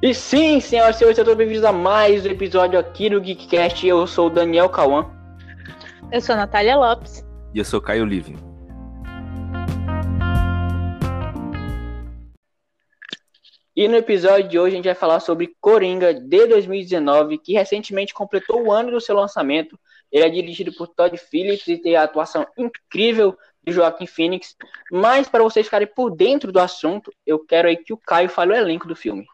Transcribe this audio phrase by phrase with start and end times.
[0.00, 3.84] E sim, senhoras e senhores, sejam bem-vindos a mais um episódio aqui no Geekcast.
[3.84, 5.10] Eu sou o Daniel Cauã.
[6.12, 7.26] Eu sou a Natália Lopes.
[7.52, 8.36] E eu sou Caio Living.
[13.74, 18.14] E no episódio de hoje a gente vai falar sobre Coringa de 2019, que recentemente
[18.14, 19.76] completou o ano do seu lançamento.
[20.12, 23.36] Ele é dirigido por Todd Phillips e tem a atuação incrível
[23.66, 24.54] de Joaquim Phoenix.
[24.92, 28.52] Mas para vocês ficarem por dentro do assunto, eu quero aí que o Caio fale
[28.52, 29.26] o elenco do filme.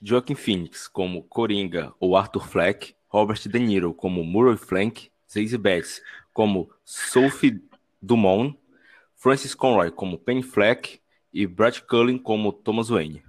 [0.00, 6.02] Joaquin Phoenix como Coringa ou Arthur Fleck, Robert De Niro como Murray Flank, Zazie Betts
[6.32, 7.62] como Sophie
[8.00, 8.58] Dumont,
[9.14, 11.00] Francis Conroy como Penny Fleck
[11.32, 13.24] e Brad Cullen como Thomas Wayne.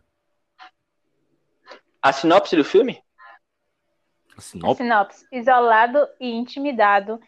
[2.01, 3.01] A sinopse do filme?
[4.37, 4.83] A sinopse?
[4.83, 5.27] A sinopse.
[5.31, 7.19] Isolado e intimidado,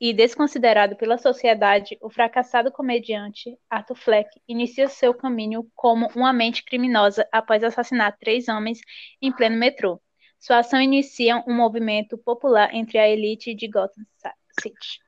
[0.00, 6.64] e desconsiderado pela sociedade, o fracassado comediante Arthur Fleck inicia seu caminho como uma mente
[6.64, 8.78] criminosa após assassinar três homens
[9.20, 10.00] em pleno metrô.
[10.38, 14.04] Sua ação inicia um movimento popular entre a elite de Gotham
[14.60, 15.00] City.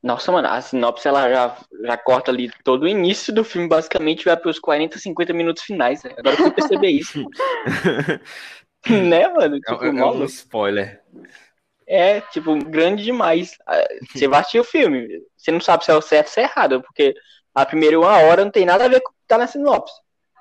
[0.00, 4.24] Nossa, mano, a sinopse ela já, já corta ali todo o início do filme, basicamente
[4.24, 6.02] vai para os 40, 50 minutos finais.
[6.02, 6.14] Né?
[6.16, 7.24] Agora eu fui perceber isso.
[8.88, 9.60] né, mano?
[9.60, 11.02] Tipo, é, é um spoiler.
[11.86, 13.56] É, tipo, grande demais.
[13.66, 16.40] Ah, você vai assistir o filme, você não sabe se é o certo ou se
[16.40, 17.14] é errado, porque
[17.54, 19.94] a primeira uma hora não tem nada a ver com o que tá na sinopse.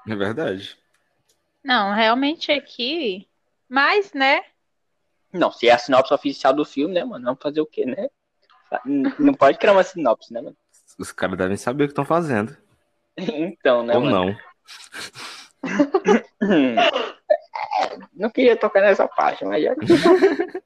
[0.08, 0.78] É verdade.
[1.64, 3.28] Não, realmente aqui.
[3.70, 4.42] Mas, né?
[5.32, 7.26] Não, se é a sinopse oficial do filme, né, mano?
[7.26, 8.08] Vamos fazer o quê, né?
[9.20, 10.58] Não pode criar uma sinopse, né, mano?
[11.00, 12.56] Os caras devem saber o que estão fazendo.
[13.18, 14.26] então, né, Ou mano?
[14.26, 14.38] não.
[18.14, 19.76] não queria tocar nessa parte, mas já.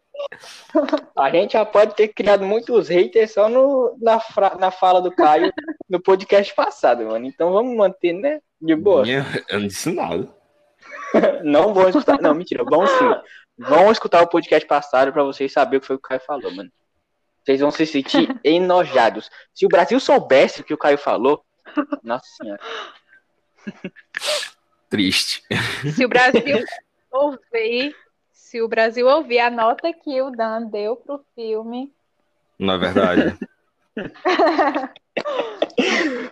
[1.16, 4.56] A gente já pode ter criado muitos haters só no, na, fra...
[4.56, 5.52] na fala do Caio
[5.90, 7.26] no podcast passado, mano.
[7.26, 8.40] Então vamos manter, né?
[8.62, 9.04] De boa.
[9.08, 10.28] Eu não disse nada.
[11.44, 12.22] Não vão escutar.
[12.22, 12.64] Não, mentira.
[12.64, 13.16] Vão sim.
[13.58, 16.54] Vão escutar o podcast passado pra vocês saberem o que foi que o Caio falou,
[16.54, 16.70] mano.
[17.46, 19.30] Vocês vão se sentir enojados.
[19.54, 21.46] Se o Brasil soubesse o que o Caio falou,
[22.02, 22.60] nossa senhora.
[24.90, 25.44] Triste.
[25.94, 26.66] Se o Brasil
[27.12, 27.96] ouvir,
[28.32, 31.94] se o Brasil ouvir a nota que o Dan deu pro filme.
[32.58, 33.38] Não é verdade.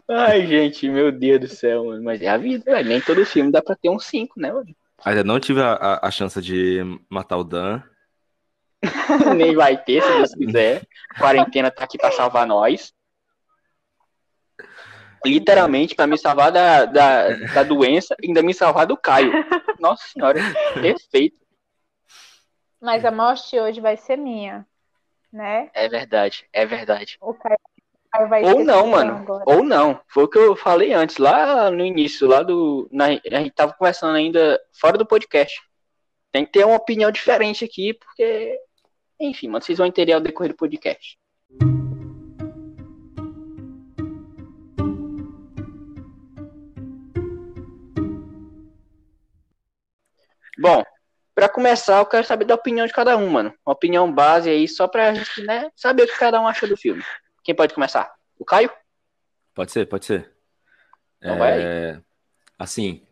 [0.10, 2.04] Ai, gente, meu Deus do céu, mano.
[2.04, 2.90] Mas é a vida, velho.
[2.90, 4.76] Nem todo filme dá pra ter um 5, né, mano?
[5.06, 6.80] Ainda não tive a, a, a chance de
[7.10, 7.84] matar o Dan.
[9.36, 10.82] Nem vai ter, se Deus quiser.
[11.18, 12.94] Quarentena tá aqui pra salvar nós.
[15.26, 19.32] Literalmente, pra me salvar da, da, da doença, ainda me salvar do Caio.
[19.80, 20.40] Nossa senhora,
[20.74, 21.38] perfeito.
[22.82, 24.68] Mas a morte hoje vai ser minha,
[25.32, 25.70] né?
[25.74, 27.18] É verdade, é verdade.
[27.22, 27.58] O Caio,
[28.44, 29.14] Ou não, mano.
[29.14, 29.44] Agora.
[29.48, 30.02] Ou não.
[30.08, 32.90] Foi o que eu falei antes, lá no início, lá do.
[32.92, 35.62] Na, a gente tava conversando ainda fora do podcast.
[36.34, 38.60] Tem que ter uma opinião diferente aqui, porque
[39.26, 41.18] enfim, mano, vocês vão entender ao decorrer do podcast.
[50.58, 50.84] Bom,
[51.36, 53.54] para começar, eu quero saber da opinião de cada um, mano.
[53.66, 56.78] Uma opinião base aí, só pra gente, né, saber o que cada um acha do
[56.78, 57.04] filme.
[57.44, 58.14] Quem pode começar?
[58.38, 58.72] O Caio?
[59.54, 60.32] Pode ser, pode ser.
[61.20, 62.02] Então é,
[62.58, 63.06] assim,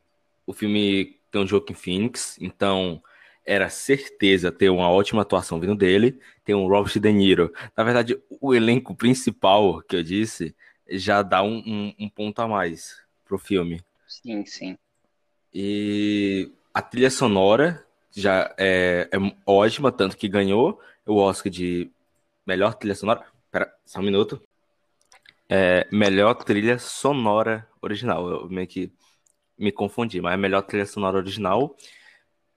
[0.46, 3.02] o filme tem um Joaquin Phoenix, então
[3.46, 7.54] era certeza ter uma ótima atuação vindo dele, tem um Robert De Niro.
[7.76, 10.56] Na verdade, o elenco principal que eu disse
[10.90, 13.84] já dá um, um, um ponto a mais pro filme.
[14.08, 14.78] Sim, sim.
[15.54, 21.90] E a trilha sonora já é, é ótima, tanto que ganhou o Oscar de
[22.46, 23.26] melhor trilha sonora.
[23.50, 24.42] Pera, só um minuto.
[25.50, 28.30] É, melhor trilha sonora original.
[28.30, 28.92] Eu meio que
[29.58, 31.76] me confundi, mas é melhor trilha sonora original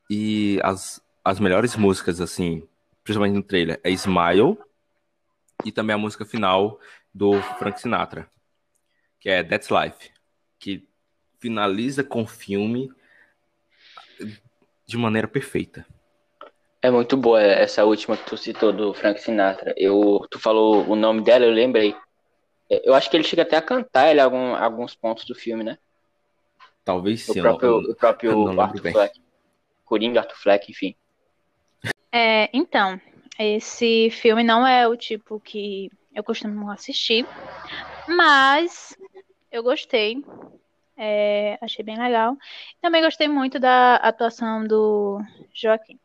[0.09, 2.67] e as, as melhores músicas, assim,
[3.03, 4.59] principalmente no trailer, é Smile
[5.65, 6.79] e também a música final
[7.13, 8.29] do Frank Sinatra,
[9.21, 10.11] que é That's Life,
[10.59, 10.87] que
[11.39, 12.91] finaliza com o filme
[14.87, 15.87] de maneira perfeita.
[16.83, 19.75] É muito boa essa última que tu citou do Frank Sinatra.
[19.77, 21.97] Eu, tu falou o nome dela, eu lembrei.
[22.69, 25.79] Eu acho que ele chega até a cantar ele, algum, alguns pontos do filme, né?
[26.85, 27.41] Talvez sim.
[27.41, 29.24] O próprio, o próprio Arthur Fleck.
[29.95, 30.97] Coringa, Arthur Fleck, enfim.
[32.11, 33.01] É, então,
[33.39, 37.25] esse filme não é o tipo que eu costumo assistir,
[38.09, 38.99] mas
[39.53, 40.25] eu gostei.
[40.97, 42.37] É, achei bem legal.
[42.83, 45.21] Também gostei muito da atuação do
[45.55, 46.01] Joaquim.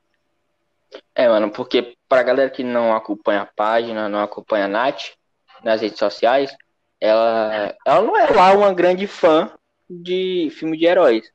[1.15, 5.13] É, mano, porque pra galera que não acompanha a página, não acompanha a Nath,
[5.63, 6.55] nas redes sociais,
[7.01, 9.51] ela, ela não é lá uma grande fã
[9.89, 11.31] de filme de heróis.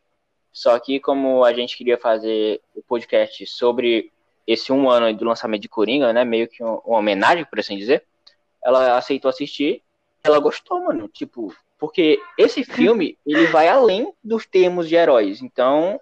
[0.54, 4.12] Só que como a gente queria fazer o podcast sobre
[4.46, 6.24] esse um ano do lançamento de Coringa, né?
[6.24, 8.04] Meio que uma, homenagem, por assim dizer.
[8.64, 9.82] Ela aceitou assistir,
[10.22, 11.08] ela gostou, mano.
[11.08, 15.42] Tipo, porque esse filme, ele vai além dos termos de heróis.
[15.42, 16.00] Então,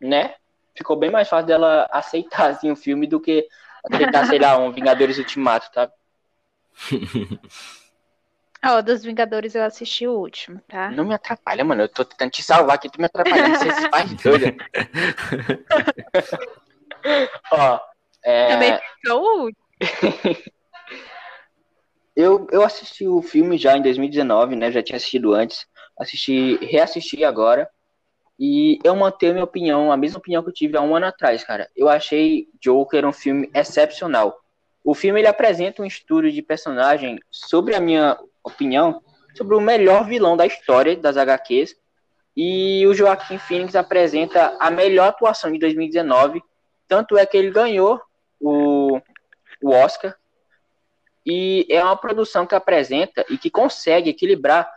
[0.00, 0.36] né?
[0.76, 3.48] Ficou bem mais fácil dela aceitar assim, o filme do que
[3.90, 5.90] aceitar, sei lá, um Vingadores Ultimato, tá?
[8.64, 10.88] Ó, oh, dos Vingadores eu assisti o último, tá?
[10.90, 11.82] Não me atrapalha, mano.
[11.82, 14.54] Eu tô tentando te salvar aqui, tu me atrapalhando, você se faz doida.
[17.50, 17.80] Ó,
[18.24, 18.48] é...
[18.48, 19.62] Também ficou o último.
[22.14, 24.70] eu, eu assisti o filme já em 2019, né?
[24.70, 25.66] Já tinha assistido antes.
[25.98, 27.68] Assisti, reassisti agora.
[28.38, 31.42] E eu mantenho minha opinião, a mesma opinião que eu tive há um ano atrás,
[31.42, 31.68] cara.
[31.76, 34.38] Eu achei Joker um filme excepcional.
[34.84, 39.02] O filme ele apresenta um estudo de personagem sobre a minha opinião,
[39.34, 41.76] sobre o melhor vilão da história das HQs.
[42.36, 46.42] E o Joaquim Phoenix apresenta a melhor atuação de 2019.
[46.88, 48.00] Tanto é que ele ganhou
[48.40, 48.98] o,
[49.62, 50.16] o Oscar.
[51.24, 54.68] E é uma produção que apresenta e que consegue equilibrar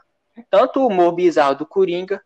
[0.49, 2.21] tanto o humor bizarro do Coringa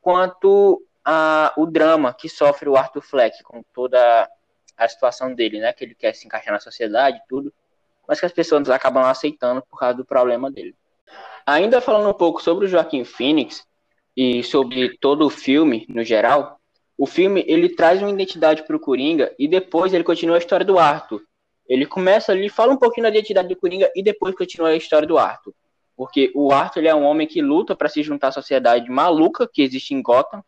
[0.00, 4.28] quanto a, o drama que sofre o Arthur Fleck com toda
[4.76, 5.72] a situação dele, né?
[5.72, 7.52] Que ele quer se encaixar na sociedade e tudo
[8.08, 10.74] mas que as pessoas acabam aceitando por causa do problema dele.
[11.46, 13.66] Ainda falando um pouco sobre o Joaquim Phoenix
[14.16, 16.58] e sobre todo o filme no geral,
[16.96, 20.64] o filme ele traz uma identidade para o Coringa e depois ele continua a história
[20.64, 21.22] do Arthur.
[21.68, 25.06] Ele começa ali, fala um pouquinho da identidade do Coringa e depois continua a história
[25.06, 25.54] do Arthur.
[25.96, 29.48] Porque o Arthur ele é um homem que luta para se juntar à sociedade maluca
[29.50, 30.42] que existe em Gotham.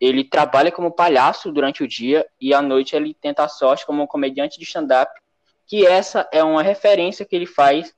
[0.00, 4.02] Ele trabalha como palhaço durante o dia e à noite ele tenta a sorte como
[4.02, 5.12] um comediante de stand-up
[5.66, 7.94] que essa é uma referência que ele faz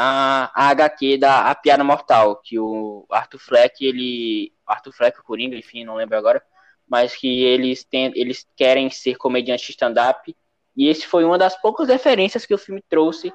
[0.00, 4.52] a, HQ da A Piada Mortal, que o Arthur Fleck, ele.
[4.64, 6.42] Arthur Fleck, o Coringa, enfim, não lembro agora,
[6.86, 10.36] mas que eles, tem, eles querem ser comediantes stand-up.
[10.76, 13.32] E esse foi uma das poucas referências que o filme trouxe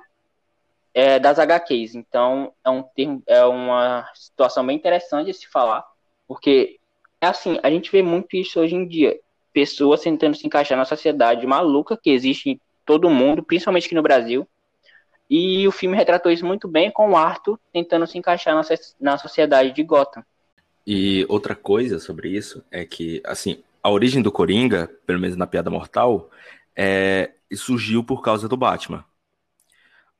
[0.93, 1.95] é, das HQs.
[1.95, 5.83] Então, é, um termo, é uma situação bem interessante de se falar,
[6.27, 6.79] porque,
[7.19, 9.19] é assim, a gente vê muito isso hoje em dia.
[9.51, 14.47] Pessoas tentando se encaixar na sociedade maluca que existe todo mundo, principalmente aqui no Brasil.
[15.29, 18.55] E o filme retratou isso muito bem com o Arthur tentando se encaixar
[18.99, 20.23] na, sociedade de Gotham.
[20.85, 25.47] E outra coisa sobre isso é que, assim, a origem do Coringa, pelo menos na
[25.47, 26.29] Piada Mortal,
[26.75, 29.03] é, surgiu por causa do Batman.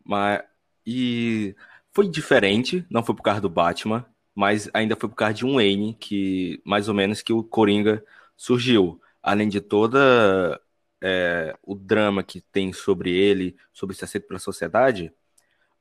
[0.04, 0.42] Mas,
[0.86, 1.56] e
[1.92, 5.56] foi diferente, não foi por causa do Batman, mas ainda foi por causa de um
[5.56, 8.04] Wayne, que mais ou menos que o Coringa
[8.36, 9.00] surgiu.
[9.21, 10.59] Além de toda
[11.05, 15.11] é, o drama que tem sobre ele, sobre ser aceito pela sociedade,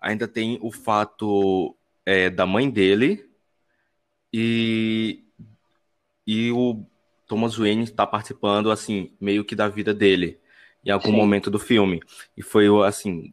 [0.00, 3.30] ainda tem o fato é, da mãe dele
[4.32, 5.24] e,
[6.26, 6.84] e o
[7.28, 10.40] Thomas Wayne está participando, assim, meio que da vida dele,
[10.84, 11.16] em algum Sim.
[11.16, 12.02] momento do filme.
[12.36, 13.32] E foi, assim,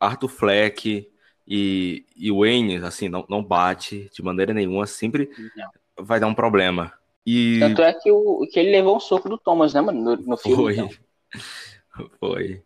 [0.00, 1.08] Arthur Fleck
[1.46, 6.04] e, e Wayne, assim, não, não bate de maneira nenhuma, sempre não.
[6.04, 6.92] vai dar um problema.
[7.26, 7.58] E...
[7.60, 10.36] Tanto é que, o, que ele levou um soco do Thomas, né, mano, no, no
[10.36, 10.56] filme.
[10.56, 10.74] Foi.
[10.74, 10.90] Então.
[12.20, 12.62] Foi.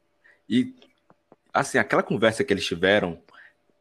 [0.49, 0.75] E,
[1.53, 3.21] assim, aquela conversa que eles tiveram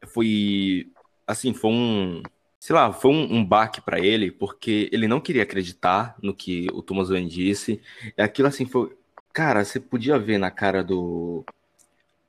[0.07, 0.91] foi,
[1.25, 2.21] assim, foi um,
[2.59, 6.67] sei lá, foi um, um baque para ele, porque ele não queria acreditar no que
[6.73, 7.81] o Thomas Wayne disse.
[8.17, 8.95] E aquilo, assim, foi...
[9.33, 11.45] Cara, você podia ver na cara do,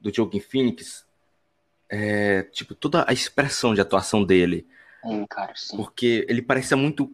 [0.01, 1.07] do Joaquin Phoenix,
[1.89, 4.67] é, tipo, toda a expressão de atuação dele.
[5.05, 5.77] Hum, cara, sim.
[5.77, 7.11] Porque ele parecia muito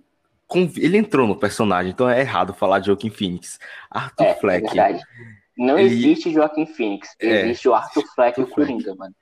[0.77, 3.59] ele entrou no personagem, então é errado falar de Joaquim Phoenix.
[3.91, 4.65] Arthur é, Fleck.
[4.65, 5.05] É verdade.
[5.57, 5.95] Não ele...
[5.95, 9.15] existe Joaquim Phoenix, é, existe o Arthur Fleck e o Coringa, mano.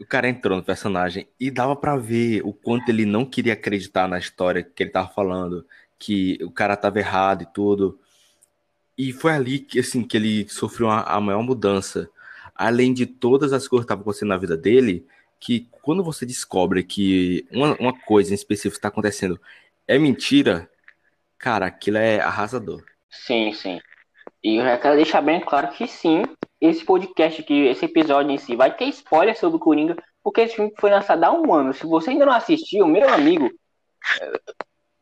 [0.00, 4.06] O cara entrou no personagem e dava para ver o quanto ele não queria acreditar
[4.06, 5.66] na história que ele tava falando,
[5.98, 7.98] que o cara tava errado e tudo.
[8.96, 12.08] E foi ali que, assim, que ele sofreu a, a maior mudança.
[12.54, 15.04] Além de todas as coisas que estavam acontecendo na vida dele,
[15.40, 19.40] que quando você descobre que uma, uma coisa em específico está acontecendo
[19.88, 20.70] é mentira,
[21.38, 22.84] cara, aquilo é arrasador.
[23.10, 23.80] Sim, sim.
[24.44, 26.22] E eu quero deixar bem claro que sim,
[26.60, 30.56] esse podcast aqui, esse episódio em si, vai ter spoiler sobre o Coringa, porque esse
[30.56, 31.72] filme foi lançado há um ano.
[31.72, 33.50] Se você ainda não assistiu, meu amigo,
[34.20, 34.40] eh,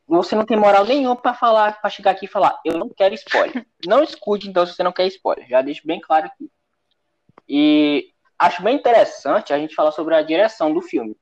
[0.06, 3.14] você não tem moral nenhuma para falar, para chegar aqui e falar, eu não quero
[3.14, 3.66] spoiler.
[3.86, 5.46] Não escute, então, se você não quer spoiler.
[5.48, 6.50] Já deixo bem claro aqui.
[7.48, 11.16] E acho bem interessante a gente falar sobre a direção do filme.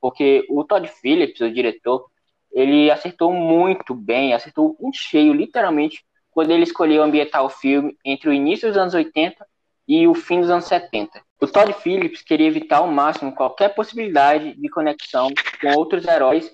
[0.00, 2.08] Porque o Todd Phillips, o diretor,
[2.56, 8.30] ele acertou muito bem, acertou um cheio, literalmente, quando ele escolheu ambientar o filme entre
[8.30, 9.46] o início dos anos 80
[9.86, 11.20] e o fim dos anos 70.
[11.38, 15.28] O Todd Phillips queria evitar ao máximo qualquer possibilidade de conexão
[15.60, 16.50] com outros heróis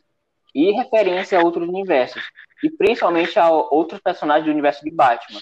[0.52, 2.20] e referência a outros universos,
[2.64, 5.40] e principalmente a outros personagens do universo de Batman.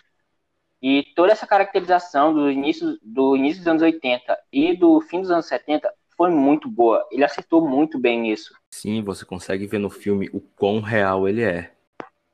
[0.82, 5.30] E toda essa caracterização do início, do início dos anos 80 e do fim dos
[5.30, 5.90] anos 70
[6.20, 7.02] foi muito boa.
[7.10, 8.52] Ele acertou muito bem nisso.
[8.70, 11.72] Sim, você consegue ver no filme o quão real ele é.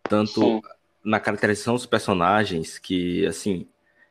[0.03, 0.61] Tanto Sim.
[1.05, 3.69] na caracterização dos personagens, que, assim,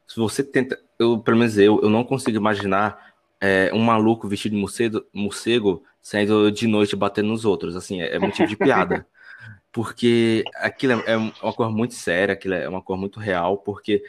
[0.08, 0.82] se você tenta.
[0.98, 5.84] Eu, pelo menos eu, eu não consigo imaginar é, um maluco vestido de morcego, morcego
[6.02, 7.76] saindo de noite batendo nos outros.
[7.76, 9.06] Assim, é, é motivo de piada.
[9.74, 14.02] porque aquilo é, é, uma cor muito séria, aquilo é uma cor muito real, porque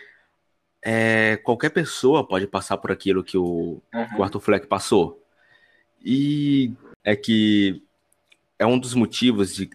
[0.81, 4.19] é, qualquer pessoa pode passar por aquilo que o, uhum.
[4.19, 5.26] o Arthur Fleck passou.
[6.09, 6.73] E
[7.03, 7.83] é que
[8.57, 9.69] é um dos motivos de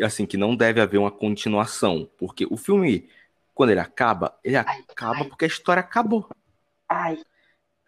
[0.00, 3.08] assim que não deve haver uma continuação, porque o filme
[3.52, 5.24] quando ele acaba, ele ai, acaba ai.
[5.24, 6.28] porque a história acabou.
[6.88, 7.18] Ai.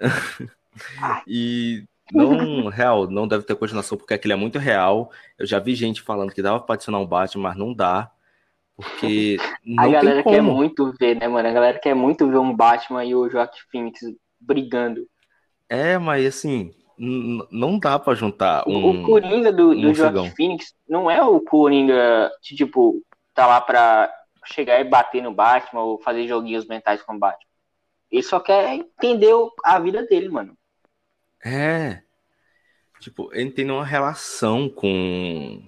[1.25, 5.13] e não, real, não deve ter continuação porque aquilo é muito real.
[5.39, 8.11] Eu já vi gente falando que dava pra adicionar um Batman, mas não dá.
[8.75, 9.37] Porque
[9.79, 11.49] a galera quer muito ver, né, mano?
[11.49, 14.01] A galera quer muito ver um Batman e o Joaquim Phoenix
[14.41, 15.09] brigando.
[15.69, 19.03] É, mas assim, não dá para juntar um.
[19.03, 23.03] O Coringa do, um do Joaquim Phoenix não é o Coringa que, tipo,
[23.35, 24.13] tá lá pra
[24.45, 27.49] chegar e bater no Batman ou fazer joguinhos mentais com o Batman.
[28.11, 29.35] Ele só quer entender
[29.65, 30.57] a vida dele, mano.
[31.45, 32.03] É.
[33.01, 35.63] Tipo, ele tem uma relação com.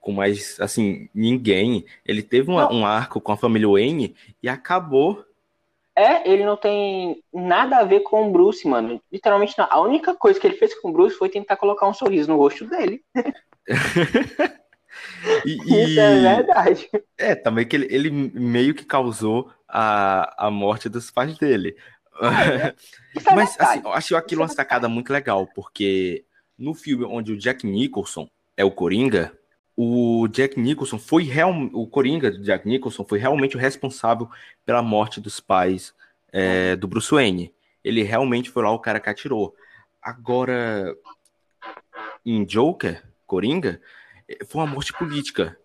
[0.00, 0.60] Com mais.
[0.60, 1.84] Assim, ninguém.
[2.04, 5.24] Ele teve um, um arco com a família Wayne e acabou.
[5.96, 9.00] É, ele não tem nada a ver com o Bruce, mano.
[9.10, 12.30] Literalmente, a única coisa que ele fez com o Bruce foi tentar colocar um sorriso
[12.30, 13.02] no rosto dele.
[15.44, 16.88] E, Isso é verdade.
[17.16, 21.76] É, também que ele, ele, meio que causou a, a morte dos pais dele.
[22.20, 22.74] É, é
[23.34, 26.24] Mas, assim, eu acho aquilo uma é sacada muito legal, porque
[26.58, 29.36] no filme onde o Jack Nicholson é o Coringa,
[29.76, 34.28] o Jack Nicholson foi real, o Coringa do Jack Nicholson foi realmente o responsável
[34.64, 35.94] pela morte dos pais
[36.32, 37.52] é, do Bruce Wayne.
[37.84, 39.54] Ele realmente foi lá o cara que atirou.
[40.00, 40.96] Agora,
[42.24, 43.80] em Joker, Coringa,
[44.46, 45.58] foi uma morte política.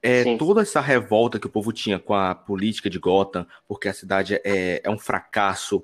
[0.00, 3.94] É, toda essa revolta que o povo tinha com a política de Gotham, porque a
[3.94, 5.82] cidade é, é um fracasso,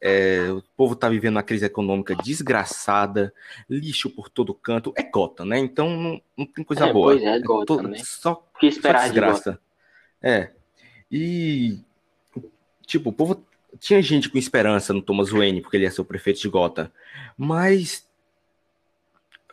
[0.00, 3.32] é, o povo está vivendo uma crise econômica desgraçada,
[3.68, 4.92] lixo por todo canto.
[4.96, 5.58] É Gotham, né?
[5.58, 7.12] Então não, não tem coisa é, boa.
[7.12, 7.98] Pois é, Gotham, é todo, né?
[8.04, 9.52] Só, que esperar só desgraça.
[9.52, 10.52] De é.
[11.10, 11.78] E,
[12.86, 13.44] tipo, o povo
[13.78, 16.90] tinha gente com esperança no Thomas Wayne, porque ele ia ser o prefeito de Gotham.
[17.36, 18.06] Mas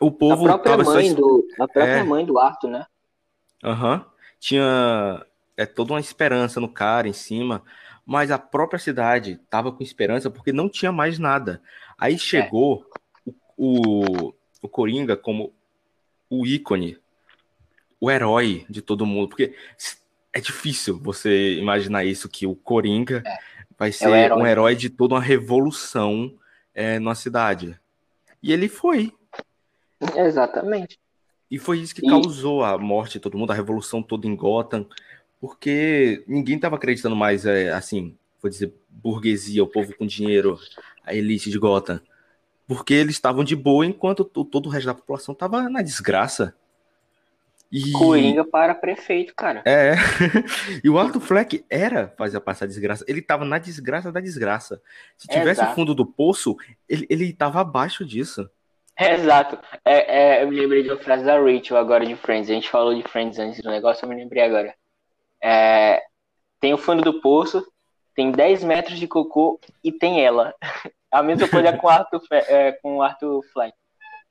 [0.00, 0.48] o povo.
[0.48, 1.16] A própria, mãe, só...
[1.16, 2.02] do, a própria é...
[2.02, 2.86] mãe do Arthur, né?
[3.64, 3.96] Aham.
[3.96, 4.16] Uhum.
[4.38, 5.26] Tinha
[5.56, 7.62] é, toda uma esperança no cara em cima,
[8.06, 11.60] mas a própria cidade tava com esperança porque não tinha mais nada.
[11.98, 12.86] Aí chegou
[13.26, 13.30] é.
[13.56, 15.52] o, o, o Coringa como
[16.30, 16.98] o ícone,
[18.00, 19.56] o herói de todo mundo, porque
[20.32, 23.38] é difícil você imaginar isso, que o Coringa é.
[23.76, 24.42] vai é ser é herói.
[24.42, 26.32] um herói de toda uma revolução
[26.72, 27.78] é, na cidade.
[28.40, 29.12] E ele foi.
[30.14, 31.00] Exatamente.
[31.50, 32.08] E foi isso que e...
[32.08, 34.86] causou a morte de todo mundo, a revolução toda em Gotham,
[35.40, 40.58] porque ninguém estava acreditando mais, é, assim, vou dizer, burguesia, o povo com dinheiro,
[41.04, 42.00] a elite de Gotham.
[42.66, 46.54] Porque eles estavam de boa enquanto todo o resto da população estava na desgraça.
[47.70, 47.92] E...
[47.92, 49.62] Coringa para prefeito, cara.
[49.64, 49.94] É.
[50.82, 53.04] e o Arthur Fleck era fazer passar desgraça.
[53.08, 54.80] Ele estava na desgraça da desgraça.
[55.16, 55.72] Se tivesse Exato.
[55.72, 56.56] o fundo do poço,
[56.88, 58.48] ele, ele tava abaixo disso.
[58.98, 59.58] É, exato.
[59.84, 62.48] É, é, eu me lembrei de uma frase da Rachel agora de Friends.
[62.48, 64.74] A gente falou de Friends antes do negócio, eu me lembrei agora.
[65.42, 66.02] É,
[66.60, 67.66] tem o fundo do poço,
[68.14, 70.54] tem 10 metros de cocô e tem ela.
[71.10, 73.72] A mesma coisa com o Arthur, é, com o Arthur Fly.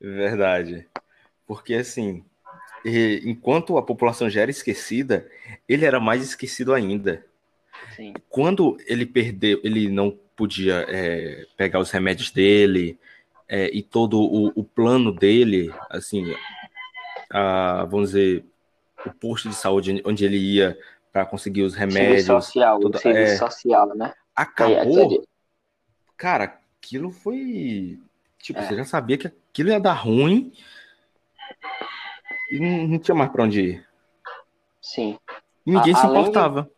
[0.00, 0.86] Verdade.
[1.46, 2.24] Porque assim,
[3.24, 5.28] enquanto a população já era esquecida,
[5.68, 7.24] ele era mais esquecido ainda.
[7.94, 8.14] Sim.
[8.28, 12.98] Quando ele perdeu, ele não podia é, pegar os remédios dele,
[13.48, 16.34] é, e todo o, o, plano dele, assim,
[17.30, 18.44] a, vamos dizer,
[19.04, 20.76] o posto de saúde onde ele ia
[21.16, 22.26] para conseguir os remédios.
[22.26, 24.12] Serviço social, toda, serviço é, social, né?
[24.34, 25.24] Acabou.
[26.14, 27.98] Cara, aquilo foi.
[28.38, 28.76] Tipo, você é.
[28.76, 30.52] já sabia que aquilo ia dar ruim
[32.50, 33.88] e não, não tinha mais para onde ir.
[34.78, 35.18] Sim.
[35.64, 36.62] ninguém a, se importava.
[36.64, 36.70] De,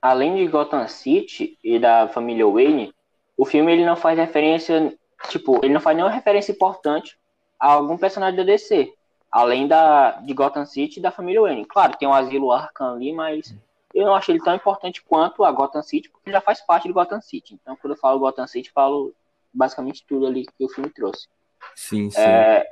[0.00, 2.94] além de Gotham City e da família Wayne,
[3.36, 4.96] o filme ele não faz referência
[5.28, 7.18] tipo, ele não faz nenhuma referência importante
[7.60, 8.94] a algum personagem da DC,
[9.30, 11.64] além da de Gotham City e da família Wayne.
[11.64, 13.54] Claro, tem o um asilo Arkham ali, mas
[13.94, 16.86] eu não acho ele tão importante quanto a Gotham City, porque ele já faz parte
[16.86, 17.54] de Gotham City.
[17.54, 19.14] Então, quando eu falo Gotham City, falo
[19.52, 21.28] basicamente tudo ali que o filme trouxe.
[21.74, 22.20] Sim, sim.
[22.20, 22.66] É,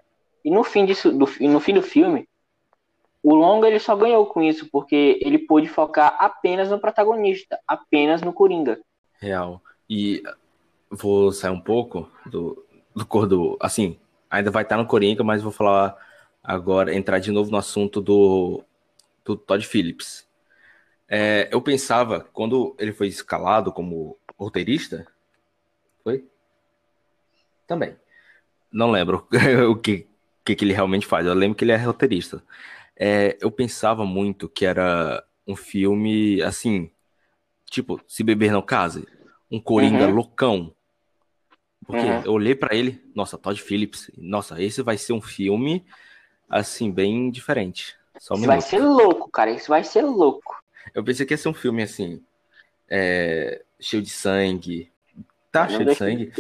[0.45, 2.29] e no fim, disso, do, no fim do filme,
[3.23, 8.23] o longa ele só ganhou com isso, porque ele pôde focar apenas no protagonista, apenas
[8.23, 8.79] no Coringa.
[9.19, 9.61] Real.
[9.91, 10.23] E
[10.91, 13.57] vou sair um pouco do, do cor do.
[13.61, 13.99] Assim,
[14.31, 15.97] ainda vai estar no Coringa, mas vou falar
[16.47, 18.63] agora, entrar de novo no assunto do,
[19.25, 20.25] do Todd Phillips.
[21.09, 25.07] É, eu pensava, quando ele foi escalado como roteirista,
[26.05, 26.25] foi?
[27.67, 27.97] Também.
[28.71, 29.27] Não lembro
[29.69, 30.07] o que,
[30.45, 31.27] que, que ele realmente faz.
[31.27, 32.41] Eu lembro que ele é roteirista.
[32.97, 36.91] É, eu pensava muito que era um filme assim,
[37.69, 39.07] tipo, se beber não case,
[39.51, 40.15] um Coringa uhum.
[40.15, 40.73] loucão.
[41.85, 42.23] Porque uhum.
[42.25, 45.85] eu olhei para ele, nossa, Todd Phillips, nossa, esse vai ser um filme
[46.49, 47.97] assim bem diferente.
[48.19, 50.63] Só um vai ser louco, cara, isso vai ser louco.
[50.95, 52.23] Eu pensei que ia ser um filme assim,
[52.89, 54.91] é, cheio de sangue.
[55.53, 56.33] Tá não cheio de sangue.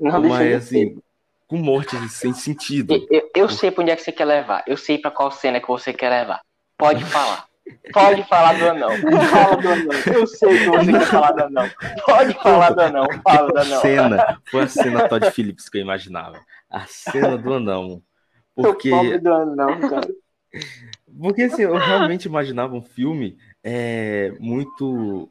[0.00, 0.98] De não Mas assim,
[1.46, 2.94] com mortes sem sentido.
[2.94, 4.64] Eu, eu, eu sei pra onde é que você quer levar.
[4.66, 6.40] Eu sei pra qual cena que você quer levar.
[6.78, 7.46] Pode falar.
[7.92, 8.90] Pode falar do anão.
[9.30, 10.14] Fala do anão.
[10.14, 11.70] Eu sei que você quer falar do anão.
[12.06, 13.06] Pode falar do anão.
[13.22, 13.80] Fala do anão.
[13.82, 14.40] Cena.
[14.50, 16.40] Foi a cena Todd Phillips que eu imaginava.
[16.70, 18.02] A cena do anão.
[18.62, 18.92] Porque...
[18.92, 20.14] O pobre do anão, cara.
[21.18, 25.28] Porque assim, eu realmente imaginava um filme é, muito.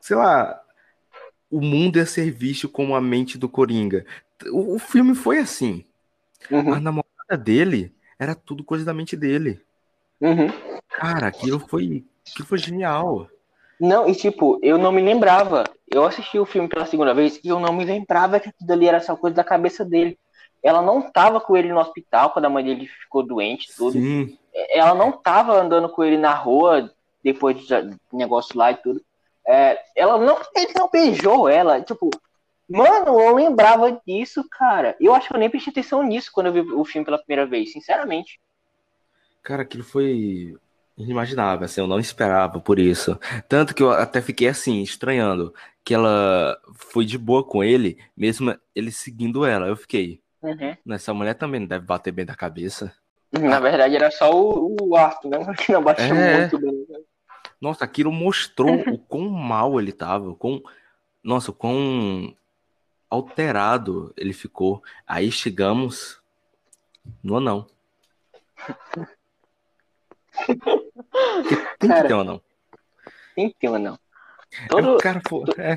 [0.00, 0.60] Sei lá.
[1.48, 4.04] O mundo ia ser visto como a mente do Coringa.
[4.50, 5.84] O, o filme foi assim.
[6.50, 6.74] Uhum.
[6.74, 9.60] A namorada dele era tudo coisa da mente dele.
[10.20, 10.48] Uhum.
[10.88, 13.28] Cara, aquilo foi, aquilo foi genial.
[13.78, 15.64] Não, e tipo, eu não me lembrava.
[15.88, 18.88] Eu assisti o filme pela segunda vez e eu não me lembrava que aquilo ali
[18.88, 20.18] era só coisa da cabeça dele.
[20.66, 23.92] Ela não tava com ele no hospital quando a mãe dele ficou doente, tudo.
[23.92, 24.36] Sim.
[24.70, 26.92] Ela não tava andando com ele na rua
[27.22, 29.00] depois do negócio lá e tudo.
[29.46, 31.80] É, ela não, ele não beijou ela.
[31.80, 32.10] Tipo,
[32.68, 34.96] Mano, eu lembrava disso, cara.
[35.00, 37.46] Eu acho que eu nem prestei atenção nisso quando eu vi o filme pela primeira
[37.46, 38.40] vez, sinceramente.
[39.44, 40.56] Cara, aquilo foi
[40.98, 43.16] inimaginável, assim, eu não esperava por isso.
[43.48, 48.58] Tanto que eu até fiquei assim, estranhando, que ela foi de boa com ele, mesmo
[48.74, 49.68] ele seguindo ela.
[49.68, 50.76] Eu fiquei, uhum.
[50.94, 52.92] essa mulher também não deve bater bem da cabeça.
[53.32, 55.38] Na verdade, era só o, o Arthur, né?
[55.58, 56.40] Que não bateu é...
[56.40, 56.86] muito bem.
[56.88, 56.98] Né?
[57.60, 60.62] Nossa, aquilo mostrou o quão mal ele tava, o quão.
[61.22, 62.34] Nossa, o quão
[63.10, 64.82] alterado ele ficou.
[65.06, 66.20] Aí chegamos
[67.22, 67.66] no anão.
[71.78, 72.42] tem cara, que ter um anão.
[73.34, 73.98] Tem que ter um anão.
[74.68, 75.74] Todo, é, cara, pô, é,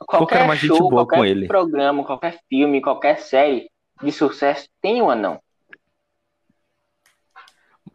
[0.00, 1.46] qualquer mais show, gente boa qualquer com ele.
[1.46, 3.70] programa, qualquer filme, qualquer série
[4.02, 5.40] de sucesso tem um anão.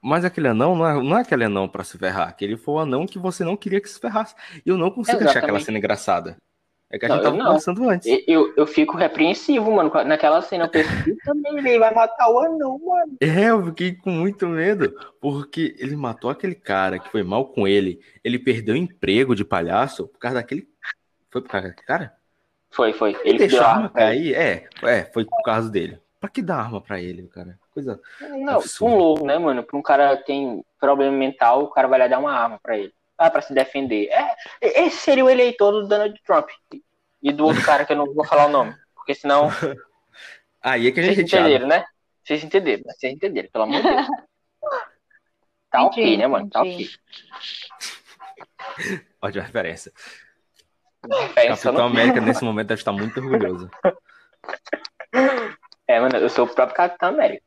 [0.02, 2.28] Mas aquele anão não é, não é aquele anão para se ferrar.
[2.28, 4.36] Aquele foi o anão que você não queria que se ferrasse.
[4.64, 5.30] E eu não consigo Exatamente.
[5.30, 6.38] achar aquela cena engraçada.
[6.92, 8.24] É que a não, gente tava conversando antes.
[8.28, 9.92] Eu, eu fico repreensivo, mano.
[10.06, 13.18] Naquela cena eu pensei, também ele vai matar o anão, mano.
[13.20, 17.68] É, eu fiquei com muito medo, porque ele matou aquele cara que foi mal com
[17.68, 18.00] ele.
[18.24, 20.70] Ele perdeu o emprego de palhaço por causa daquele.
[21.32, 22.14] Foi por causa daquele cara?
[22.76, 23.12] Foi, foi.
[23.12, 24.36] Ele, ele deixou a arma cair?
[24.36, 26.00] É, é, foi por causa dele.
[26.20, 27.58] Pra que dar arma pra ele, cara?
[27.74, 28.00] Coisa.
[28.20, 29.64] Não, um louco, né, mano?
[29.64, 32.78] Pra um cara que tem problema mental, o cara vai lá dar uma arma pra
[32.78, 34.10] ele ah, para se defender.
[34.10, 36.50] É, esse seria o eleitor do Donald Trump.
[37.22, 38.76] E do outro cara que eu não vou falar o nome.
[38.94, 39.50] Porque senão.
[40.62, 41.86] Aí é que a gente Vocês entenderam, né?
[42.24, 42.94] Vocês entenderam, né?
[42.94, 44.08] Vocês entenderam, pelo amor de Deus.
[45.70, 46.50] Tá entendi, ok, né, mano?
[46.50, 46.90] Tá ok.
[49.22, 49.92] Ótima referência.
[51.14, 53.70] Referência Capitão América nesse momento deve estar muito orgulhoso.
[55.88, 57.44] É, mano, eu sou o próprio Capitão América.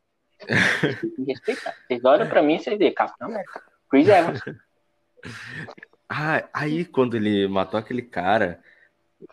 [0.47, 1.75] Tem que respeitar.
[1.87, 3.63] Vocês olham pra mim e vocês veem Capitão América.
[3.91, 4.41] Chris Evans.
[6.09, 8.63] Ah, aí quando ele matou aquele cara,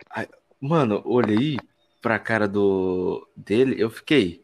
[0.10, 0.28] aí,
[0.60, 1.58] mano, olhei
[2.02, 4.44] pra cara do dele, eu fiquei.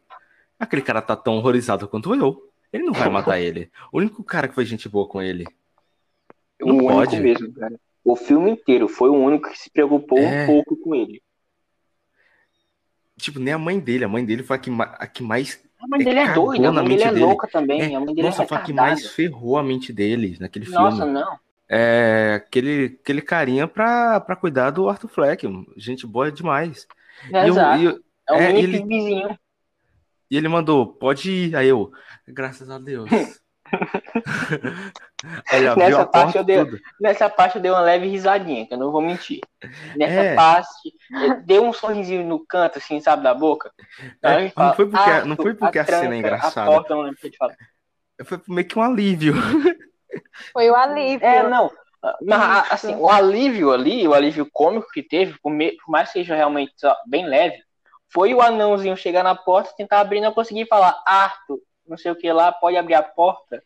[0.58, 2.50] Aquele cara tá tão horrorizado quanto eu.
[2.72, 3.70] Ele não vai matar ele.
[3.92, 5.44] O único cara que foi gente boa com ele.
[6.58, 7.20] Não o pode.
[7.20, 7.78] mesmo, cara.
[8.04, 10.42] O filme inteiro foi o único que se preocupou é...
[10.42, 11.22] um pouco com ele.
[13.16, 14.04] Tipo, nem a mãe dele.
[14.04, 16.72] A mãe dele foi a que, a que mais a mãe dele é doida, a
[16.72, 17.24] mãe dele é dele.
[17.24, 17.80] louca também.
[17.80, 20.64] É, a mãe dele nossa, é foi a que mais ferrou a mente dele naquele
[20.64, 20.80] filme.
[20.80, 21.38] Nossa, não.
[21.68, 25.66] É aquele, aquele carinha pra, pra cuidar do Arthur Fleck.
[25.76, 26.86] Gente boa demais.
[27.32, 27.82] É, e exato.
[27.82, 29.38] Eu, é um é, ele, vizinho.
[30.30, 31.56] E ele mandou, pode ir.
[31.56, 31.90] Aí eu,
[32.28, 33.10] graças a Deus.
[35.76, 36.58] nessa, parte eu dei,
[37.00, 39.40] nessa parte eu dei uma leve risadinha, que eu não vou mentir.
[39.96, 40.34] Nessa é.
[40.34, 40.92] parte,
[41.44, 43.72] deu um sorrisinho no canto, assim, sabe, da boca.
[44.22, 46.70] É, fala, não foi porque, ah, não foi porque a, a tranca, cena é engraçada.
[46.70, 49.34] A porta, não lembro o que Foi meio que um alívio.
[50.52, 51.26] Foi o alívio.
[51.26, 51.70] É, não.
[52.20, 55.52] Mas, assim, o alívio ali, o alívio cômico que teve, por
[55.88, 56.74] mais que seja realmente
[57.06, 57.62] bem leve,
[58.12, 61.58] foi o anãozinho chegar na porta, tentar abrir não conseguir falar, Arthur,
[61.92, 63.62] não sei o que lá, pode abrir a porta.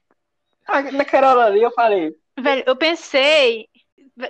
[0.92, 2.12] Naquela hora ali eu falei.
[2.38, 3.68] Velho, eu pensei.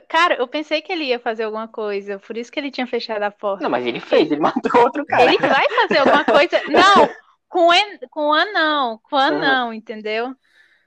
[0.09, 3.23] Cara, eu pensei que ele ia fazer alguma coisa, por isso que ele tinha fechado
[3.23, 3.63] a porta.
[3.63, 5.23] Não, mas ele fez, ele matou outro cara.
[5.23, 6.61] Ele vai fazer alguma coisa.
[6.69, 7.09] Não,
[7.49, 7.99] com, en...
[8.11, 9.73] com o anão, com o anão, uhum.
[9.73, 10.35] entendeu?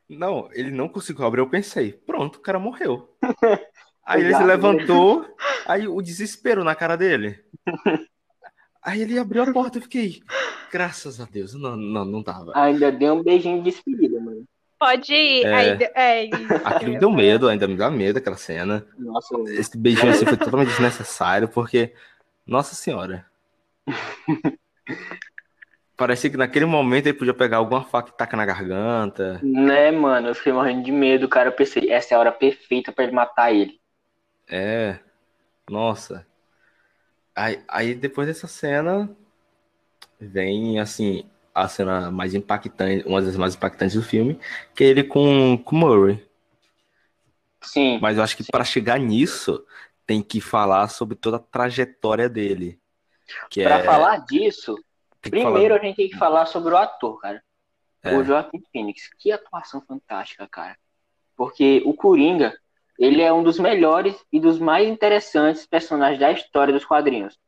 [0.08, 3.16] Não, ele não conseguiu abrir, eu pensei, pronto, o cara morreu.
[4.06, 5.24] Aí ele se levantou,
[5.68, 7.40] aí o desespero na cara dele.
[8.82, 10.22] Aí ele abriu a porta, eu fiquei,
[10.72, 12.54] graças a Deus, não, não, não tava.
[12.56, 14.46] Ainda deu um beijinho de despedida, mano.
[14.80, 15.46] Pode ir.
[15.46, 16.54] É, aí, é isso.
[16.64, 18.88] Aquilo me deu medo, ainda me dá medo aquela cena.
[18.98, 21.94] Nossa, Esse beijinho assim foi totalmente desnecessário, porque,
[22.48, 23.26] nossa senhora.
[25.98, 29.38] Parecia que naquele momento ele podia pegar alguma faca e tacar na garganta.
[29.44, 30.30] Né, mano?
[30.30, 31.50] Eu fiquei morrendo de medo, cara.
[31.50, 33.82] Eu pensei, essa é a hora perfeita para ele matar ele.
[34.50, 34.98] É.
[35.70, 36.26] Nossa.
[37.40, 39.10] Aí, aí depois dessa cena
[40.20, 41.24] vem assim
[41.56, 44.38] a cena mais impactante, uma das mais impactantes do filme,
[44.76, 46.28] que é ele com com Murray.
[47.62, 47.98] Sim.
[48.02, 49.66] Mas eu acho que para chegar nisso
[50.06, 52.78] tem que falar sobre toda a trajetória dele.
[53.54, 53.84] Para é...
[53.84, 54.76] falar disso,
[55.22, 55.80] primeiro falar...
[55.80, 57.42] a gente tem que falar sobre o ator, cara.
[58.04, 58.18] É.
[58.18, 59.10] O Joaquim Phoenix.
[59.18, 60.78] Que atuação fantástica, cara.
[61.38, 62.54] Porque o Coringa,
[63.00, 67.40] ele é um dos melhores e dos mais interessantes personagens da história dos quadrinhos.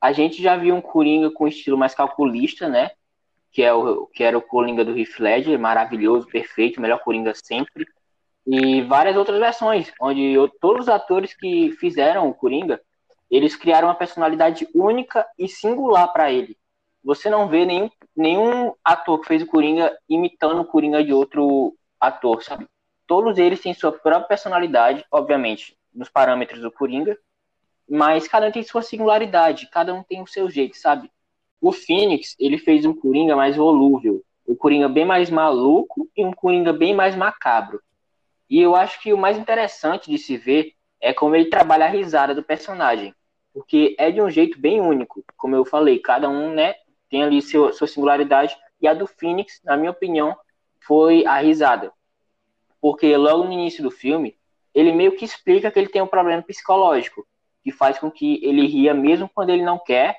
[0.00, 2.90] A gente já viu um Coringa com estilo mais calculista, né?
[3.52, 7.86] Que, é o, que era o Coringa do Heath Ledger, maravilhoso, perfeito, melhor Coringa sempre.
[8.46, 12.80] E várias outras versões, onde eu, todos os atores que fizeram o Coringa,
[13.30, 16.56] eles criaram uma personalidade única e singular para ele.
[17.04, 21.74] Você não vê nenhum, nenhum ator que fez o Coringa imitando o Coringa de outro
[22.00, 22.66] ator, sabe?
[23.08, 27.16] Todos eles têm sua própria personalidade, obviamente, nos parâmetros do Coringa,
[27.88, 31.10] mas cada um tem sua singularidade, cada um tem o seu jeito, sabe?
[31.58, 36.34] O Phoenix, ele fez um Coringa mais volúvel, um Coringa bem mais maluco e um
[36.34, 37.80] Coringa bem mais macabro.
[38.48, 41.88] E eu acho que o mais interessante de se ver é como ele trabalha a
[41.88, 43.14] risada do personagem,
[43.54, 46.74] porque é de um jeito bem único, como eu falei, cada um, né,
[47.08, 50.36] tem ali seu, sua singularidade, e a do Phoenix, na minha opinião,
[50.78, 51.90] foi a risada
[52.80, 54.36] porque logo no início do filme,
[54.74, 57.26] ele meio que explica que ele tem um problema psicológico,
[57.62, 60.16] que faz com que ele ria mesmo quando ele não quer.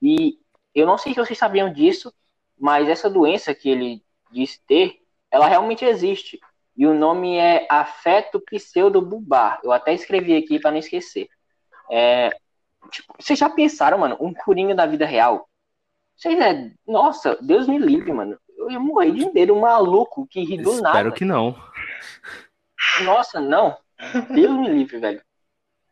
[0.00, 0.38] E
[0.74, 2.12] eu não sei se vocês sabiam disso,
[2.58, 6.38] mas essa doença que ele diz ter, ela realmente existe.
[6.76, 9.60] E o nome é afeto pseudobubar.
[9.64, 11.28] Eu até escrevi aqui para não esquecer.
[11.90, 12.36] É,
[12.90, 15.48] tipo, vocês já pensaram, mano, um coringa da vida real?
[16.14, 20.40] Vocês é, nossa, Deus me livre, mano eu ia morrer de medo, um maluco que
[20.40, 20.98] ri do Espero nada.
[20.98, 21.54] Espero que não.
[23.02, 23.76] Nossa, não.
[24.30, 25.22] Deus me livre, velho.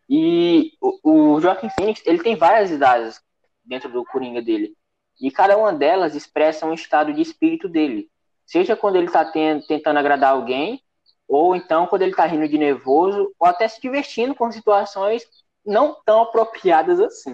[0.09, 3.21] E o, o Joaquim Phoenix, ele tem várias idades
[3.65, 4.77] dentro do Coringa dele.
[5.21, 8.11] E cada uma delas expressa um estado de espírito dele.
[8.45, 10.83] Seja quando ele tá tentando agradar alguém,
[11.27, 15.25] ou então quando ele tá rindo de nervoso, ou até se divertindo com situações
[15.65, 17.33] não tão apropriadas assim.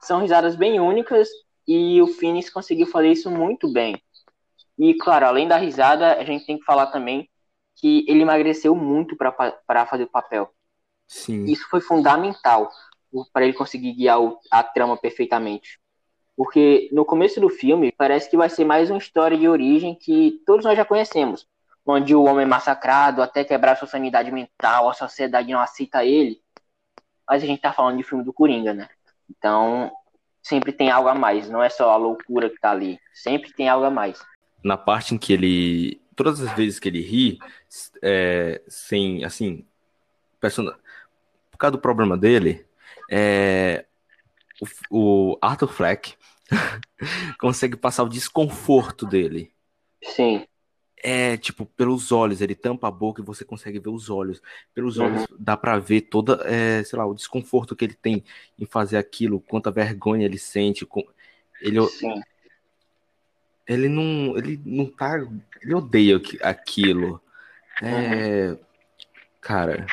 [0.00, 1.28] São risadas bem únicas
[1.66, 3.96] e o Phoenix conseguiu fazer isso muito bem.
[4.78, 7.30] E, claro, além da risada, a gente tem que falar também
[7.84, 10.50] que ele emagreceu muito para fazer o papel.
[11.06, 11.44] Sim.
[11.44, 12.70] Isso foi fundamental
[13.30, 15.78] para ele conseguir guiar o, a trama perfeitamente.
[16.34, 20.40] Porque no começo do filme parece que vai ser mais uma história de origem que
[20.46, 21.46] todos nós já conhecemos,
[21.84, 26.40] onde o homem é massacrado até quebrar sua sanidade mental, a sociedade não aceita ele.
[27.28, 28.88] Mas a gente tá falando de filme do Coringa, né?
[29.28, 29.92] Então,
[30.42, 33.68] sempre tem algo a mais, não é só a loucura que tá ali, sempre tem
[33.68, 34.24] algo a mais
[34.64, 36.00] na parte em que ele.
[36.14, 37.38] Todas as vezes que ele ri,
[38.02, 39.64] é, sem, assim.
[40.40, 40.72] Person...
[41.50, 42.66] Por causa do problema dele,
[43.10, 43.84] é,
[44.90, 46.14] o, o Arthur Fleck
[47.38, 49.52] consegue passar o desconforto dele.
[50.02, 50.46] Sim.
[51.02, 54.40] É, tipo, pelos olhos, ele tampa a boca e você consegue ver os olhos.
[54.72, 55.06] Pelos uhum.
[55.06, 58.24] olhos dá para ver toda, é, sei lá, o desconforto que ele tem
[58.58, 60.86] em fazer aquilo, quanta vergonha ele sente.
[60.86, 61.04] Com...
[61.60, 62.22] Ele, Sim
[63.66, 65.16] ele não, ele não tá,
[65.62, 67.20] ele odeia aquilo.
[67.82, 68.56] É,
[69.40, 69.86] cara.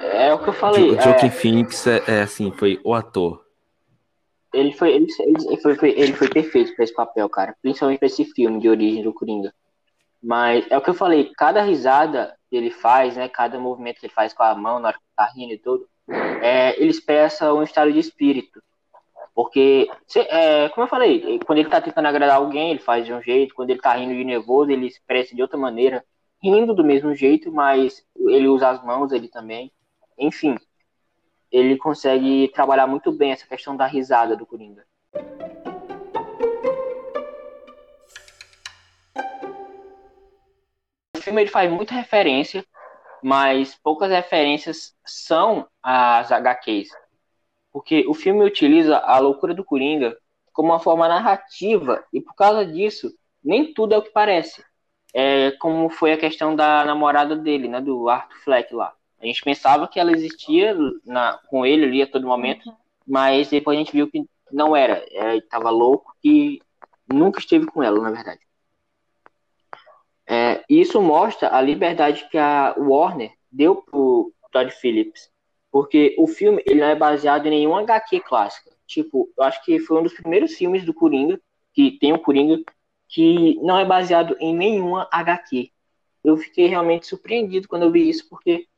[0.00, 0.90] É o que eu falei.
[0.90, 1.30] O Joaquin é...
[1.30, 3.44] Phoenix é, é, assim, foi o ator.
[4.52, 7.56] Ele foi, ele, ele, foi, foi, ele foi perfeito para esse papel, cara.
[7.60, 9.52] Principalmente para esse filme de origem do Coringa.
[10.22, 13.28] Mas é o que eu falei, cada risada que ele faz, né?
[13.28, 15.88] Cada movimento que ele faz com a mão na hora que tá rindo e tudo,
[16.08, 18.62] é, ele expressa um estado de espírito.
[19.34, 19.90] Porque,
[20.30, 23.54] é, como eu falei, quando ele tá tentando agradar alguém, ele faz de um jeito,
[23.54, 26.04] quando ele tá rindo de nervoso, ele expressa de outra maneira.
[26.40, 29.72] rindo do mesmo jeito, mas ele usa as mãos, ele também.
[30.18, 30.56] Enfim,
[31.50, 34.84] ele consegue trabalhar muito bem essa questão da risada do Coringa.
[41.16, 42.64] O filme ele faz muita referência,
[43.22, 46.90] mas poucas referências são as HQs.
[47.74, 50.16] Porque o filme utiliza a loucura do Coringa
[50.52, 54.64] como uma forma narrativa, e por causa disso, nem tudo é o que parece.
[55.12, 58.94] É como foi a questão da namorada dele, né, do Arthur Fleck lá.
[59.20, 62.76] A gente pensava que ela existia na, com ele ali a todo momento, uhum.
[63.04, 65.04] mas depois a gente viu que não era.
[65.10, 66.62] Ele estava louco e
[67.12, 68.40] nunca esteve com ela, na verdade.
[70.28, 75.28] É, isso mostra a liberdade que a Warner deu pro Todd Phillips,
[75.74, 78.70] porque o filme ele não é baseado em nenhuma HQ clássica.
[78.86, 81.40] Tipo, eu acho que foi um dos primeiros filmes do Coringa
[81.72, 82.62] que tem o Coringa
[83.08, 85.72] que não é baseado em nenhuma HQ.
[86.22, 88.68] Eu fiquei realmente surpreendido quando eu vi isso, porque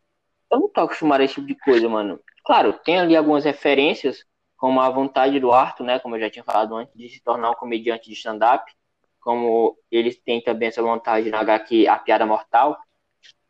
[0.50, 2.18] eu não tô acostumado a esse tipo de coisa, mano.
[2.42, 4.24] Claro, tem ali algumas referências,
[4.56, 5.98] como a vontade do Arthur, né?
[5.98, 8.72] Como eu já tinha falado antes, de se tornar um comediante de stand-up.
[9.20, 12.78] Como eles têm também essa vontade na HQ A Piada Mortal.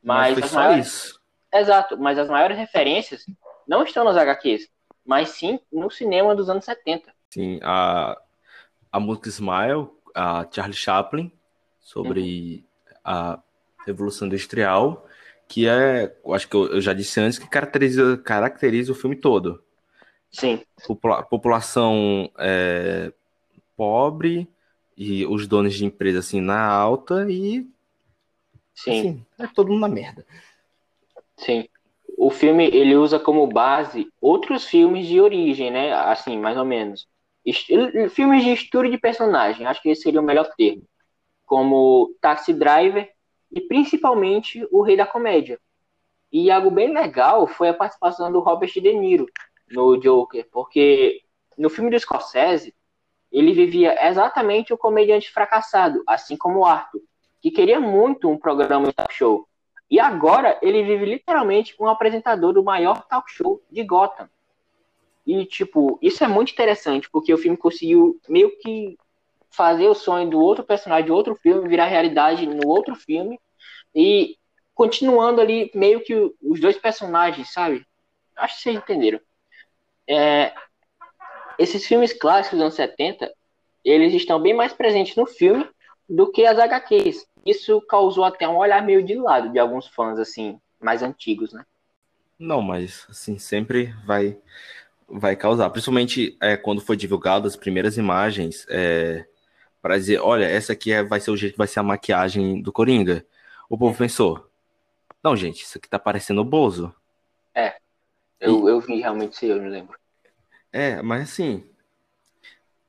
[0.03, 0.87] Mas, mas maiores...
[0.89, 1.16] isso.
[1.53, 3.25] Exato, mas as maiores referências
[3.67, 4.69] não estão nas HQs,
[5.05, 7.13] mas sim no cinema dos anos 70.
[7.31, 8.21] Sim, a,
[8.93, 11.33] a música Smile, a Charlie Chaplin,
[11.81, 12.93] sobre uhum.
[13.05, 13.43] a
[13.87, 15.07] Revolução Industrial,
[15.49, 19.63] que é, acho que eu, já disse antes, que caracteriza, caracteriza o filme todo.
[20.31, 20.63] Sim.
[20.87, 23.13] Popula população é,
[23.77, 24.49] pobre
[24.97, 27.67] e os donos de empresa assim na alta e
[28.77, 28.91] Sim.
[28.91, 30.27] Assim, é todo mundo na merda.
[31.37, 31.69] Sim.
[32.19, 35.93] O filme ele usa como base outros filmes de origem, né?
[35.93, 37.07] Assim, mais ou menos.
[38.11, 40.83] filmes de estudo de personagem, acho que esse seria o melhor termo.
[41.45, 43.11] Como Taxi Driver
[43.53, 45.61] e principalmente o Rei da Comédia.
[46.33, 49.27] E algo bem legal foi a participação do Robert De Niro
[49.71, 51.23] no Joker, porque
[51.57, 52.75] no filme do Scorsese
[53.31, 57.03] ele vivia exatamente o comediante fracassado, assim como o Arthur,
[57.41, 59.47] que queria muito um programa de talk show.
[59.91, 64.29] E agora ele vive literalmente um apresentador do maior talk show de Gotham.
[65.27, 68.97] E, tipo, isso é muito interessante, porque o filme conseguiu meio que
[69.51, 73.41] fazer o sonho do outro personagem de outro filme virar realidade no outro filme
[73.95, 74.37] e
[74.75, 77.85] continuando ali meio que os dois personagens, sabe?
[78.37, 79.19] Acho que vocês entenderam.
[80.09, 80.53] É,
[81.59, 83.33] esses filmes clássicos dos anos 70,
[83.85, 85.67] eles estão bem mais presentes no filme
[86.09, 87.27] do que as HQs.
[87.47, 91.65] Isso causou até um olhar meio de lado de alguns fãs, assim, mais antigos, né?
[92.39, 94.37] Não, mas, assim, sempre vai
[95.09, 95.71] vai causar.
[95.71, 99.25] Principalmente é, quando foi divulgado as primeiras imagens, é,
[99.81, 102.61] para dizer, olha, essa aqui é, vai ser o jeito que vai ser a maquiagem
[102.61, 103.25] do Coringa.
[103.69, 104.51] O povo pensou,
[105.23, 106.93] não, gente, isso aqui tá parecendo o Bozo.
[107.55, 107.77] É,
[108.41, 108.71] eu, e...
[108.73, 109.97] eu vi realmente isso, eu me lembro.
[110.73, 111.65] É, mas assim,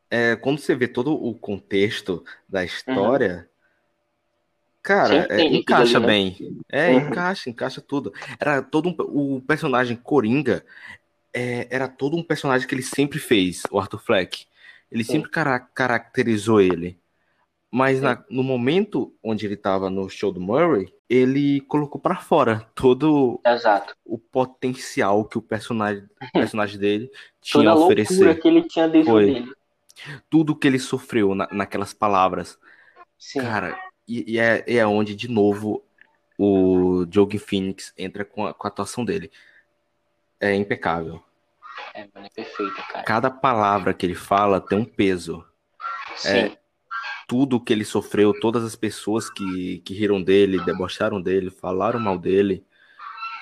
[0.09, 3.46] é, quando você vê todo o contexto da história, uhum.
[4.87, 6.13] Cara, é, encaixa ali, né?
[6.13, 6.61] bem.
[6.69, 6.99] É, uhum.
[6.99, 8.13] encaixa, encaixa tudo.
[8.39, 10.63] Era todo um, o personagem Coringa
[11.33, 14.45] é, era todo um personagem que ele sempre fez, o Arthur Fleck.
[14.89, 15.13] Ele Sim.
[15.13, 16.97] sempre cara caracterizou ele.
[17.69, 22.65] Mas na, no momento onde ele estava no show do Murray, ele colocou para fora
[22.73, 23.93] todo Exato.
[24.05, 28.39] o potencial que o personagem, o personagem dele tinha Toda a oferecer.
[28.39, 29.25] que ele tinha dentro Foi.
[29.25, 29.51] dele.
[30.29, 32.57] Tudo que ele sofreu na, naquelas palavras.
[33.17, 33.41] Sim.
[33.41, 35.83] Cara, e, e é, é onde, de novo,
[36.37, 39.31] o Joaquin Phoenix entra com a, com a atuação dele.
[40.39, 41.21] É impecável.
[41.93, 43.03] É, mano, é perfeito, cara.
[43.03, 45.45] Cada palavra que ele fala tem um peso.
[46.15, 46.29] Sim.
[46.29, 46.57] É,
[47.27, 52.17] tudo que ele sofreu, todas as pessoas que, que riram dele, debocharam dele, falaram mal
[52.17, 52.65] dele,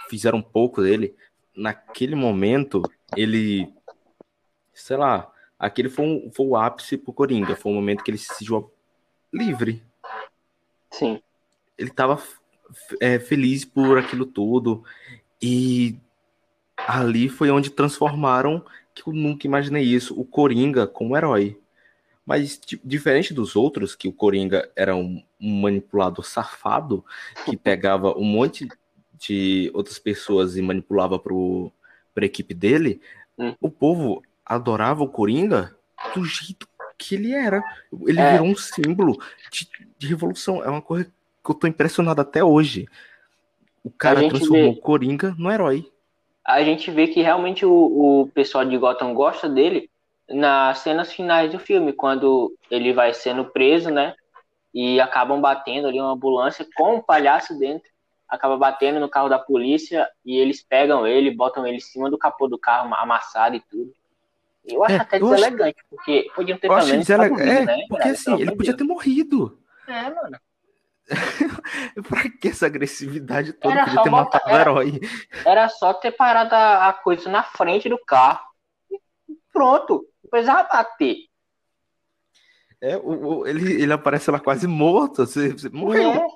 [0.10, 1.16] fizeram um pouco dele,
[1.56, 2.82] naquele momento,
[3.16, 3.72] ele,
[4.74, 8.18] sei lá, aquele foi, um, foi o ápice pro Coringa, foi o momento que ele
[8.18, 8.72] se sentiu
[9.32, 9.84] livre.
[10.98, 11.22] Sim.
[11.78, 12.22] Ele tava
[13.02, 14.84] é, feliz por aquilo tudo,
[15.42, 15.98] e
[16.78, 21.60] ali foi onde transformaram, que eu nunca imaginei isso, o Coringa como herói.
[22.26, 27.04] Mas, diferente dos outros, que o Coringa era um, um manipulador safado,
[27.44, 28.68] que pegava um monte
[29.20, 33.02] de outras pessoas e manipulava para a equipe dele,
[33.38, 33.54] hum.
[33.60, 35.76] o povo adorava o Coringa
[36.14, 37.64] do jeito que ele era.
[38.06, 38.32] Ele é.
[38.34, 39.20] virou um símbolo
[39.52, 40.64] de, de, revolução.
[40.64, 42.88] É uma coisa que eu tô impressionado até hoje.
[43.84, 44.80] O cara transformou vê...
[44.80, 45.90] o Coringa no herói.
[46.44, 47.72] A gente vê que realmente o,
[48.22, 49.90] o pessoal de Gotham gosta dele
[50.30, 54.16] nas cenas finais do filme, quando ele vai sendo preso, né?
[54.76, 57.90] e acabam batendo ali uma ambulância com um palhaço dentro,
[58.28, 62.18] acaba batendo no carro da polícia e eles pegam ele, botam ele em cima do
[62.18, 63.94] capô do carro amassado e tudo.
[64.68, 65.90] Eu acho é, até deselegante, acho...
[65.90, 67.42] porque podiam ter pelo menos deseleg...
[67.42, 69.60] é, né, porque assim, ele podia ter morrido.
[69.88, 70.40] É, mano.
[72.10, 73.76] pra que essa agressividade toda?
[73.76, 75.00] Era podia ter matado o herói.
[75.46, 78.44] Era só ter parado a, a coisa na frente do carro.
[79.54, 80.08] Pronto.
[80.24, 81.18] Não precisava bater.
[82.82, 85.26] É, o, o, ele, ele aparece lá quase morto.
[85.26, 86.12] Você, você morreu.
[86.12, 86.28] É.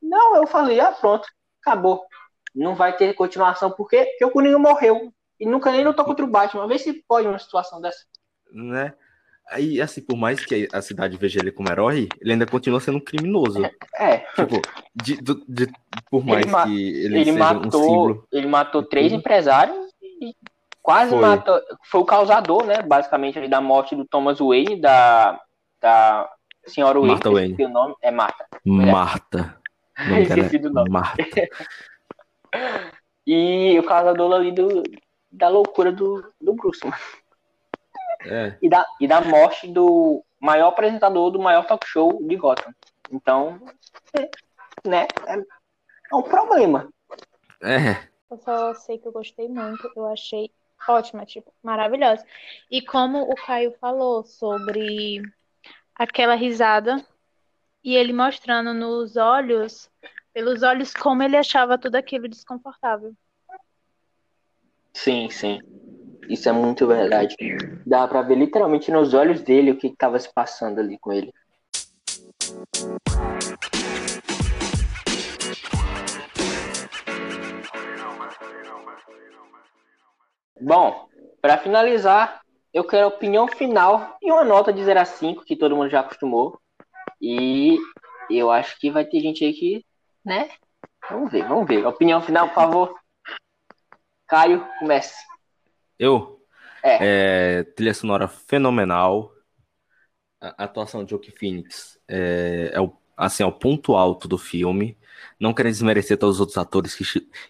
[0.00, 1.28] Não, eu falei, ah, pronto,
[1.60, 2.04] acabou.
[2.54, 5.12] Não vai ter continuação, porque, porque o Coringa morreu.
[5.38, 6.66] E nunca nem lutou contra o Batman.
[6.66, 8.04] Vê se pode uma situação dessa.
[8.52, 8.92] Né?
[9.48, 12.98] Aí, assim, por mais que a cidade veja ele como herói, ele ainda continua sendo
[12.98, 13.62] um criminoso.
[13.96, 14.18] É.
[14.34, 14.60] Tipo,
[14.92, 15.72] de, de, de
[16.10, 18.28] por mais ele que ele, ele seja matou, um símbolo.
[18.32, 19.76] Ele matou três empresários
[20.20, 20.34] e
[20.82, 21.20] quase foi.
[21.20, 21.60] matou.
[21.84, 22.82] Foi o causador, né?
[22.82, 25.40] Basicamente, da morte do Thomas Wayne, da,
[25.80, 26.28] da
[26.66, 27.12] senhora Wayne.
[27.12, 27.64] Marta Wayne.
[27.64, 28.46] O nome é Marta.
[28.64, 29.56] Marta.
[29.96, 30.22] É.
[30.22, 30.90] Esqueci do nome.
[30.90, 31.22] Marta.
[33.24, 34.82] e o causador ali do,
[35.30, 36.96] da loucura do, do Bruce, mano.
[38.24, 38.56] É.
[38.60, 42.74] E, da, e da morte do maior apresentador do maior talk show de Gotham.
[43.10, 43.60] Então,
[44.18, 44.30] é,
[44.88, 46.88] né, é, é um problema.
[47.62, 48.06] É.
[48.30, 50.50] Eu só sei que eu gostei muito, eu achei
[50.88, 52.24] ótima, tipo, maravilhosa.
[52.70, 55.22] E como o Caio falou sobre
[55.94, 57.04] aquela risada
[57.82, 59.90] e ele mostrando nos olhos,
[60.32, 63.14] pelos olhos, como ele achava tudo aquilo desconfortável.
[64.96, 65.60] Sim, sim.
[66.28, 67.36] Isso é muito verdade.
[67.86, 71.32] Dá pra ver literalmente nos olhos dele o que estava se passando ali com ele.
[80.58, 81.08] Bom,
[81.42, 82.40] para finalizar,
[82.72, 85.90] eu quero a opinião final e uma nota de 0 a 5, que todo mundo
[85.90, 86.58] já acostumou.
[87.20, 87.76] E
[88.30, 89.84] eu acho que vai ter gente aí que,
[90.24, 90.48] né?
[91.08, 91.86] Vamos ver, vamos ver.
[91.86, 93.05] Opinião final, por favor.
[94.26, 95.24] Caio, comece.
[95.98, 96.40] Eu?
[96.82, 97.58] É.
[97.60, 99.32] é trilha sonora fenomenal.
[100.40, 104.96] A atuação de Joaquin Phoenix é, é, o, assim, é o ponto alto do filme.
[105.40, 107.04] Não querendo desmerecer todos os outros atores que,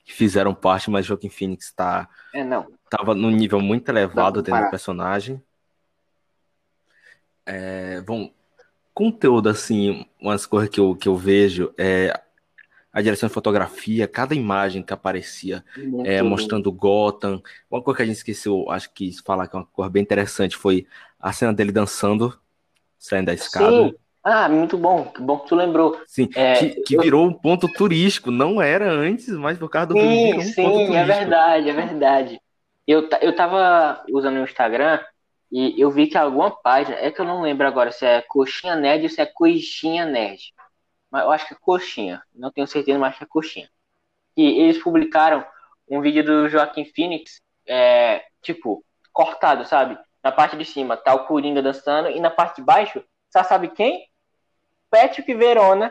[0.04, 2.66] que fizeram parte, mas Joaquin Phoenix tá, é, não.
[2.88, 5.42] tava num nível muito elevado dentro do personagem.
[7.44, 8.32] É, bom,
[8.92, 12.20] conteúdo, assim, umas coisas que eu, que eu vejo é
[12.96, 15.62] a direção de fotografia, cada imagem que aparecia
[16.02, 17.42] é, mostrando Gotham.
[17.70, 20.56] Uma coisa que a gente esqueceu, acho que falar que é uma coisa bem interessante,
[20.56, 20.86] foi
[21.20, 22.40] a cena dele dançando,
[22.98, 23.88] saindo da escada.
[23.88, 23.94] Sim.
[24.24, 26.00] Ah, muito bom, que bom que tu lembrou.
[26.06, 30.00] Sim, é, que, que virou um ponto turístico, não era antes, mas por causa do
[30.00, 32.40] sim, filme um Sim, é verdade, é verdade.
[32.86, 35.00] Eu, eu tava usando o Instagram
[35.52, 38.74] e eu vi que alguma página, é que eu não lembro agora se é Coxinha
[38.74, 40.55] Nerd ou se é Coxinha Nerd
[41.16, 43.70] mas eu acho que é coxinha, não tenho certeza, mas acho que é coxinha.
[44.36, 45.42] E eles publicaram
[45.88, 49.98] um vídeo do Joaquim Phoenix, é, tipo, cortado, sabe?
[50.22, 53.68] Na parte de cima tá o Coringa dançando e na parte de baixo, você sabe
[53.68, 54.06] quem?
[54.90, 55.90] Patrick Verona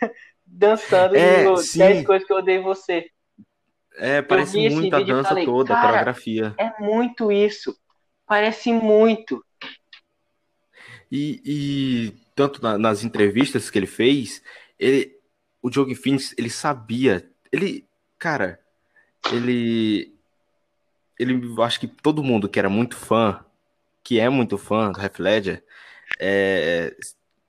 [0.44, 3.10] dançando é, no 10 coisas que eu odeio você.
[3.96, 6.54] É, parece muito a dança falei, toda, a coreografia.
[6.58, 7.74] É muito isso.
[8.26, 9.42] Parece muito.
[11.10, 14.42] E, e tanto na, nas entrevistas que ele fez,
[14.78, 15.16] ele,
[15.62, 17.86] o Joaquin Phoenix, ele sabia, ele,
[18.18, 18.60] cara,
[19.32, 20.14] ele,
[21.18, 23.44] ele, acho que todo mundo que era muito fã,
[24.02, 25.64] que é muito fã do Heath Ledger,
[26.18, 26.94] é,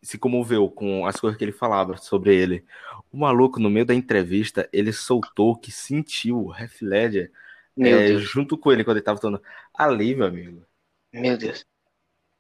[0.02, 2.66] se comoveu com as coisas que ele falava sobre ele.
[3.12, 7.32] O maluco, no meio da entrevista, ele soltou que sentiu o Heath Ledger
[7.78, 9.42] é, junto com ele quando ele tava falando
[9.74, 10.66] ali, meu amigo.
[11.14, 11.69] Meu Deus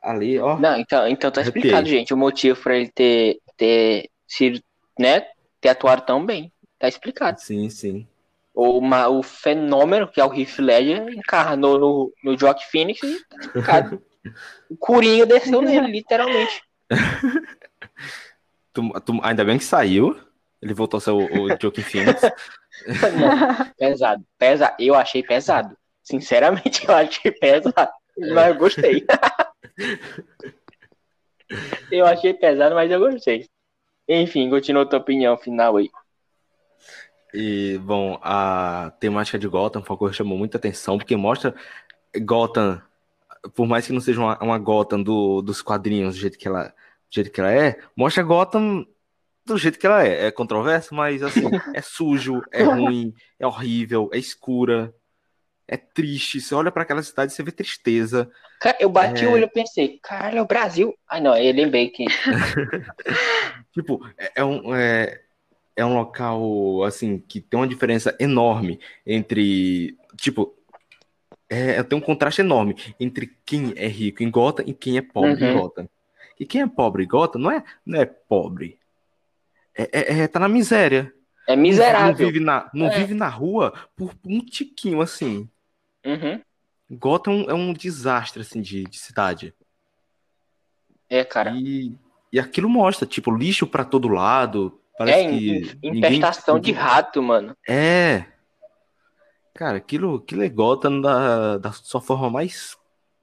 [0.01, 0.57] ali, ó.
[0.57, 4.61] Não, então, então tá explicado, gente, o motivo para ele ter, ter sido,
[4.97, 5.25] né,
[5.59, 6.51] ter atuado tão bem.
[6.77, 7.39] Tá explicado.
[7.41, 8.07] Sim, sim.
[8.53, 13.25] O, uma, o fenômeno que é o Heath Ledger encarnou no, no Jock Phoenix e
[13.25, 14.01] tá explicado.
[14.69, 16.61] o Coringa desceu nele, literalmente.
[18.73, 20.17] tu, tu, ainda bem que saiu.
[20.61, 22.21] Ele voltou a ser o, o Phoenix.
[23.17, 24.75] Não, pesado, pesado.
[24.79, 25.77] Eu achei pesado.
[26.03, 27.91] Sinceramente, eu achei pesado.
[28.17, 29.05] Mas eu gostei.
[31.91, 33.47] Eu achei pesado, mas eu gostei.
[34.07, 35.89] Enfim, continua a tua opinião final aí.
[37.33, 41.53] E, bom, a temática de Gotham foi uma coisa que chamou muita atenção, porque mostra
[42.21, 42.81] Gotham,
[43.53, 46.69] por mais que não seja uma, uma Gotham do, dos quadrinhos do jeito, que ela,
[46.69, 46.73] do
[47.11, 48.85] jeito que ela é, mostra Gotham
[49.45, 50.27] do jeito que ela é.
[50.27, 51.41] É controverso, mas assim,
[51.73, 54.93] é sujo, é ruim, é horrível, é escura.
[55.67, 56.41] é triste.
[56.41, 58.31] Você olha para aquela cidade, você vê tristeza.
[58.59, 59.27] Cara, eu bati é...
[59.27, 60.93] o olho e pensei, caralho, é o Brasil.
[61.09, 62.05] Ai, não, eu lembrei que.
[63.71, 64.75] tipo, é, é um.
[64.75, 65.21] É,
[65.75, 69.97] é um local, assim, que tem uma diferença enorme entre.
[70.17, 70.53] Tipo,
[71.49, 75.41] é, tem um contraste enorme entre quem é rico em Gotham e quem é pobre
[75.41, 75.51] uhum.
[75.51, 75.89] em Gotham.
[76.37, 78.77] E quem é pobre em Gotham não é, não é pobre.
[79.73, 81.13] É, é, é tá na miséria.
[81.47, 82.07] É miserável.
[82.07, 82.97] Não, vive na, não é.
[82.97, 85.49] vive na rua por um tiquinho, assim.
[86.05, 86.41] Uhum.
[86.89, 89.53] Gotham é um desastre, assim, de, de cidade.
[91.09, 91.51] É, cara.
[91.51, 91.95] E,
[92.31, 94.79] e aquilo mostra, tipo, lixo para todo lado.
[94.97, 95.79] Parece é, que.
[95.83, 96.73] Infestação ninguém...
[96.73, 97.55] de rato, mano.
[97.67, 98.25] É.
[99.53, 102.77] Cara, aquilo, aquilo é Gotham da, da sua forma mais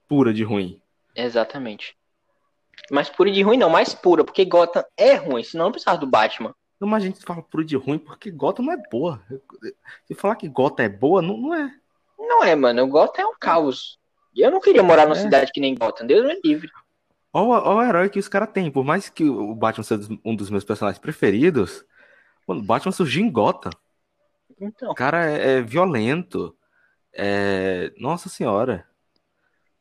[0.07, 0.79] pura de ruim.
[1.15, 1.97] Exatamente.
[2.91, 6.07] Mais pura de ruim, não, mais pura, porque Gotham é ruim, senão não precisava do
[6.07, 6.53] Batman.
[6.79, 9.21] Não, mas a gente fala pura de ruim porque Gotham não é boa.
[10.05, 11.75] Se falar que Gotham é boa, não, não é.
[12.17, 12.87] Não é, mano.
[12.87, 13.99] Gotham é um caos.
[14.33, 15.21] E eu não queria morar numa é.
[15.21, 16.05] cidade que nem Gotham.
[16.05, 16.69] Deus me livre.
[17.33, 18.71] Olha o herói que os caras têm.
[18.71, 21.85] Por mais que o Batman seja um dos meus personagens preferidos,
[22.47, 23.71] mano, o Batman surgiu em Gotham.
[24.59, 24.91] Então.
[24.91, 26.55] O cara é, é violento.
[27.13, 27.91] É...
[27.97, 28.85] Nossa senhora.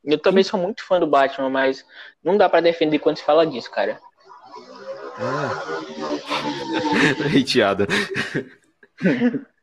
[0.05, 1.85] Eu também sou muito fã do Batman, mas
[2.23, 4.01] não dá para defender quando se fala disso, cara.
[7.33, 7.41] É.
[7.41, 7.87] Hateada.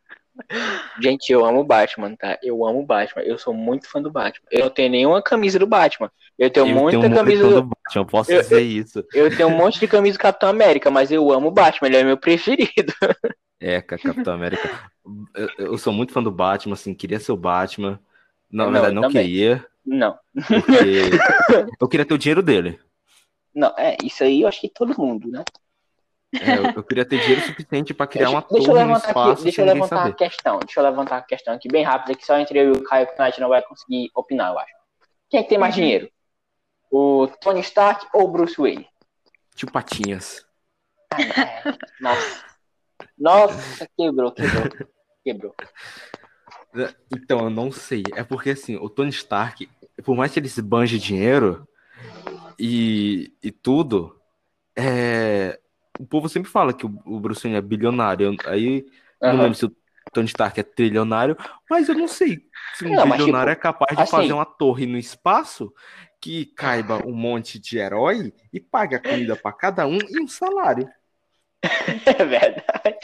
[1.00, 2.40] Gente, eu amo Batman, tá?
[2.42, 3.22] Eu amo Batman.
[3.24, 4.46] Eu sou muito fã do Batman.
[4.52, 6.12] Eu não tenho nenhuma camisa do Batman.
[6.38, 7.50] Eu tenho eu muita tenho camisa do...
[7.50, 9.06] do Batman, eu posso eu, dizer isso.
[9.14, 11.98] Eu tenho um monte de camisa do Capitão América, mas eu amo o Batman, ele
[11.98, 12.94] é meu preferido.
[13.60, 14.92] É, Capitão América.
[15.34, 17.98] Eu, eu, sou muito fã do Batman, assim, queria ser o Batman.
[18.52, 19.26] Não, na verdade, não também.
[19.26, 19.66] queria.
[19.86, 20.18] Não.
[21.80, 22.78] eu queria ter o dinheiro dele.
[23.56, 25.44] Não, é, isso aí eu acho que todo mundo, né?
[26.42, 29.32] É, eu, eu, queria ter dinheiro suficiente para criar deixa, uma deixa torre no espaço
[29.32, 30.10] aqui, Deixa eu levantar saber.
[30.10, 32.78] a questão, deixa eu levantar a questão aqui bem rápida, que só entre eu e
[32.78, 34.74] o Caio que a gente não vai conseguir opinar, eu acho.
[35.30, 35.82] Quem é que tem mais uhum.
[35.82, 36.10] dinheiro?
[36.92, 38.88] O Tony Stark ou o Bruce Wayne?
[39.56, 40.46] Tio Patinhas.
[41.12, 41.64] Ah, é.
[42.00, 42.44] Nossa.
[43.18, 44.88] Nossa, quebrou, quebrou.
[45.24, 45.56] Quebrou.
[47.12, 48.04] Então, eu não sei.
[48.16, 49.70] É porque, assim, o Tony Stark,
[50.04, 51.68] por mais que ele se banje dinheiro
[52.58, 54.20] e, e tudo,
[54.76, 55.60] é...
[56.00, 58.36] o povo sempre fala que o Bruce Wayne é bilionário.
[58.46, 58.86] Aí,
[59.22, 59.34] uhum.
[59.34, 59.76] não lembro se o
[60.12, 61.38] Tony Stark é trilionário,
[61.70, 64.12] mas eu não sei se um não, bilionário tipo, é capaz de assim...
[64.12, 65.74] fazer uma torre no espaço
[66.20, 70.28] que caiba um monte de herói e pague a comida para cada um e um
[70.28, 70.90] salário.
[72.06, 72.98] É verdade.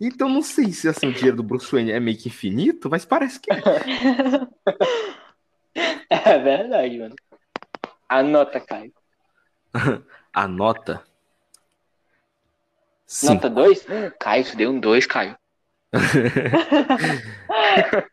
[0.00, 3.04] Então não sei se assim, o dinheiro do Bruce Wayne é meio que infinito, mas
[3.04, 3.62] parece que é.
[6.10, 7.14] É verdade, mano.
[8.08, 8.92] Anota, Caio.
[10.32, 11.04] Anota.
[13.06, 13.34] Cinco.
[13.34, 13.86] Nota 2?
[13.88, 15.36] Hum, Caio, você deu um 2, Caio.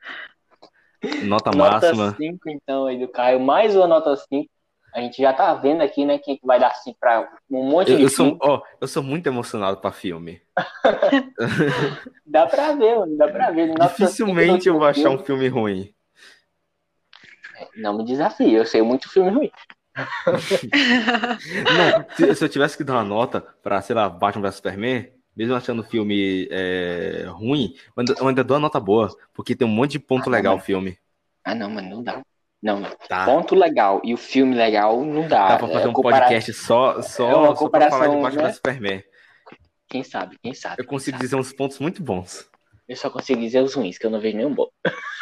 [1.24, 2.06] nota, nota máxima.
[2.06, 3.40] Nota 5, então, aí do Caio.
[3.40, 4.48] Mais uma nota 5.
[4.94, 7.98] A gente já tá vendo aqui, né, quem vai dar sim pra um monte eu,
[7.98, 10.40] de eu sou, ó, eu sou muito emocionado pra filme.
[12.24, 13.74] dá pra ver, mano, dá pra ver.
[13.76, 15.92] Nossa, Dificilmente eu vou achar um filme ruim.
[17.76, 19.52] Não me desafie, eu sei muito filme ruim.
[21.78, 25.08] Não, se, se, eu tivesse que dar uma nota pra, sei lá, Batman vs Superman,
[25.36, 27.76] mesmo achando o filme é, ruim,
[28.20, 30.60] eu ainda dou uma nota boa, porque tem um monte de ponto ah, legal o
[30.60, 30.98] filme.
[31.44, 32.22] Ah, não, mas não dá.
[32.62, 33.26] Não, tá.
[33.26, 35.50] ponto legal e o filme legal não dá.
[35.50, 36.22] Dá pra fazer é, um compara...
[36.22, 38.54] podcast só, só, é uma só pra falar de Batman né?
[38.54, 39.04] Superman.
[39.90, 40.82] Quem sabe, quem sabe.
[40.82, 41.26] Eu consigo sabe.
[41.26, 42.50] dizer uns pontos muito bons.
[42.88, 44.70] Eu só consigo dizer os ruins, que eu não vejo nenhum bom.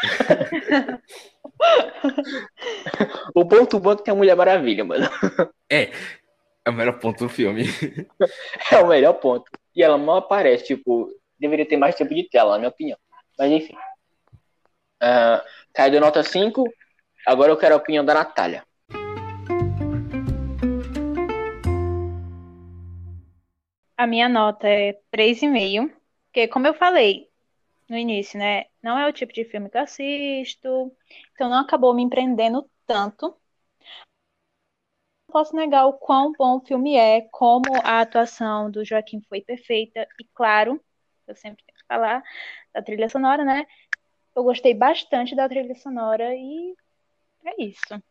[3.35, 5.07] o ponto bom é que tem a Mulher Maravilha, mano.
[5.69, 5.91] É,
[6.65, 7.65] é o melhor ponto do filme.
[8.71, 9.45] é o melhor ponto.
[9.75, 11.09] E ela não aparece, tipo,
[11.39, 12.97] deveria ter mais tempo de tela, na minha opinião.
[13.37, 13.75] Mas enfim.
[15.01, 15.41] Uh,
[15.73, 16.65] caiu nota 5,
[17.25, 18.65] Agora eu quero a opinião da Natália.
[23.95, 25.91] A minha nota é 3,5,
[26.25, 27.30] porque como eu falei
[27.91, 30.95] no início, né, não é o tipo de filme que eu assisto,
[31.33, 33.27] então não acabou me empreendendo tanto.
[35.27, 39.41] Não posso negar o quão bom o filme é, como a atuação do Joaquim foi
[39.41, 40.79] perfeita, e claro,
[41.27, 42.23] eu sempre tenho que falar
[42.73, 43.65] da trilha sonora, né?
[44.35, 46.75] Eu gostei bastante da trilha sonora e
[47.45, 48.01] é isso.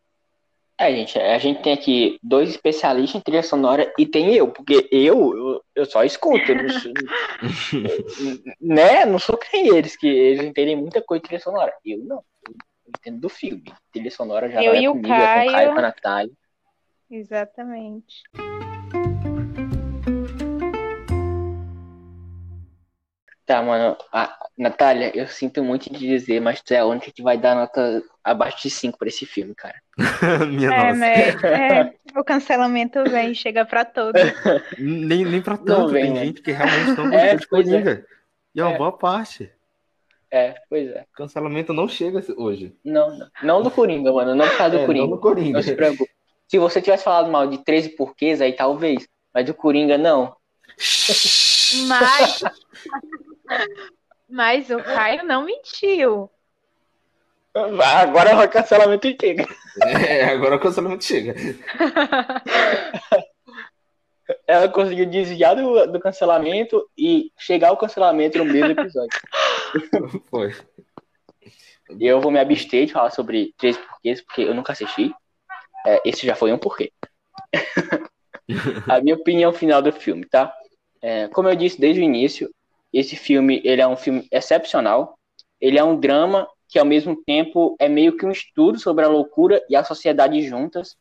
[0.80, 4.88] É, gente, a gente tem aqui dois especialistas em trilha sonora e tem eu, porque
[4.90, 6.92] eu, eu, eu só escuto, eu não sou,
[8.58, 9.04] né?
[9.04, 11.70] Não sou que nem eles, que eles entendem muita coisa de trilha sonora.
[11.84, 12.54] Eu não, eu
[12.88, 13.70] entendo do filme.
[13.92, 15.22] Trilha sonora já eu vai e comigo, o Caio...
[15.22, 16.32] é com o Caio, com a Natália.
[17.10, 18.22] Exatamente.
[23.50, 23.96] Tá, mano.
[24.12, 27.56] A, Natália, eu sinto muito de dizer, mas tu é a única que vai dar
[27.56, 29.74] nota abaixo de 5 pra esse filme, cara.
[30.48, 30.92] Minha É,
[31.32, 31.46] nossa.
[31.48, 34.22] é, o cancelamento vem, chega pra todos.
[34.78, 35.88] Nem, nem pra tanto.
[35.88, 36.24] vem, Tem né?
[36.26, 37.70] gente que realmente não É, gostou de pois é.
[37.72, 38.06] Coringa.
[38.54, 38.78] E é uma É.
[38.78, 39.50] boa parte.
[40.30, 41.04] É, pois é.
[41.16, 42.72] Cancelamento não chega hoje.
[42.84, 43.28] Não, não.
[43.42, 44.32] Não do Coringa, mano.
[44.32, 45.06] Não por causa do É, Coringa.
[45.06, 45.54] não no Coringa.
[45.58, 46.08] Não se preocupe.
[46.46, 49.08] Se você tivesse falado mal de 13 porquês, aí talvez.
[49.34, 50.36] Mas do Coringa, não.
[51.88, 52.42] Mas,
[54.28, 56.30] mas o Caio não mentiu.
[57.52, 59.44] Agora o cancelamento chega.
[59.82, 61.34] É, agora o cancelamento chega.
[64.46, 69.18] Ela conseguiu desviar do, do cancelamento e chegar ao cancelamento no mesmo episódio.
[70.30, 70.54] Foi.
[71.98, 75.12] Eu vou me abster de falar sobre 13 porquês, porque eu nunca assisti.
[75.84, 76.92] É, esse já foi um porquê.
[78.88, 80.52] A minha opinião final do filme, tá?
[81.02, 82.50] É, como eu disse desde o início,
[82.92, 85.18] esse filme ele é um filme excepcional.
[85.60, 89.08] Ele é um drama que, ao mesmo tempo, é meio que um estudo sobre a
[89.08, 90.96] loucura e a sociedade juntas.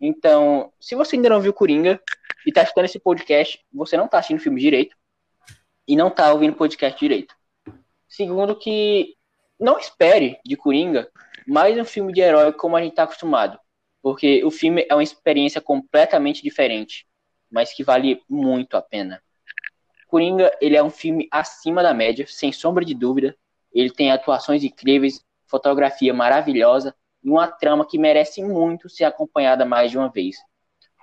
[0.00, 2.00] Então, se você ainda não viu Coringa
[2.46, 4.96] e tá escutando esse podcast, você não tá assistindo o filme direito
[5.86, 7.34] e não tá ouvindo o podcast direito.
[8.08, 9.16] Segundo que
[9.58, 11.08] não espere de Coringa
[11.46, 13.58] mais um filme de herói como a gente tá acostumado,
[14.02, 17.06] porque o filme é uma experiência completamente diferente,
[17.50, 19.22] mas que vale muito a pena.
[20.12, 23.34] Coringa, ele é um filme acima da média, sem sombra de dúvida.
[23.72, 26.94] Ele tem atuações incríveis, fotografia maravilhosa
[27.24, 30.36] e uma trama que merece muito ser acompanhada mais de uma vez.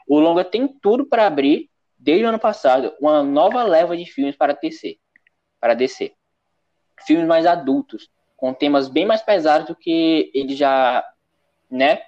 [0.08, 4.36] O longa tem tudo para abrir, desde o ano passado, uma nova leva de filmes
[4.36, 5.00] para DC,
[5.60, 6.14] para DC.
[7.04, 11.04] Filmes mais adultos, com temas bem mais pesados do que eles já,
[11.68, 12.00] né,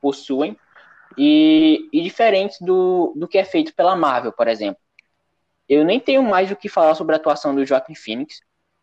[0.00, 0.58] possuem
[1.16, 4.84] e, e diferentes do, do que é feito pela Marvel, por exemplo.
[5.68, 8.40] Eu nem tenho mais o que falar sobre a atuação do Joaquin Phoenix,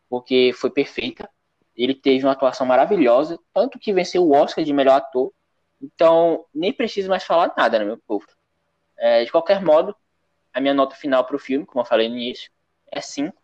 [0.08, 1.28] porque foi perfeita.
[1.76, 5.32] Ele teve uma atuação maravilhosa, tanto que venceu o Oscar de melhor ator.
[5.80, 8.26] Então, nem preciso mais falar nada, né, meu povo?
[8.96, 9.94] É, de qualquer modo,
[10.52, 12.50] a minha nota final para o filme, como eu falei no início,
[12.90, 13.36] é 5.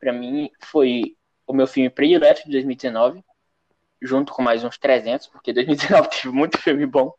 [0.00, 3.24] Para mim, foi o meu filme predileto de 2019,
[4.02, 7.12] junto com mais uns 300, porque 2019 teve muito filme bom,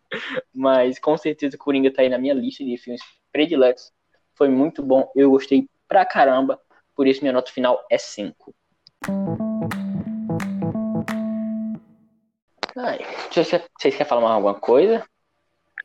[0.54, 3.92] mas com certeza Coringa tá aí na minha lista de filmes prediletos.
[4.38, 6.60] Foi muito bom, eu gostei pra caramba,
[6.96, 8.54] por isso minha nota final é 5.
[12.78, 13.00] Ai,
[13.32, 15.04] vocês, vocês querem falar mais alguma coisa?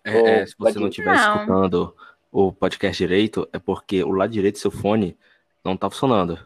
[0.05, 1.35] É, é, se você Pode- não estiver Não.
[1.37, 1.97] escutando
[2.31, 5.17] o podcast direito, é porque o lado direito do seu fone
[5.65, 6.39] não tá funcionando.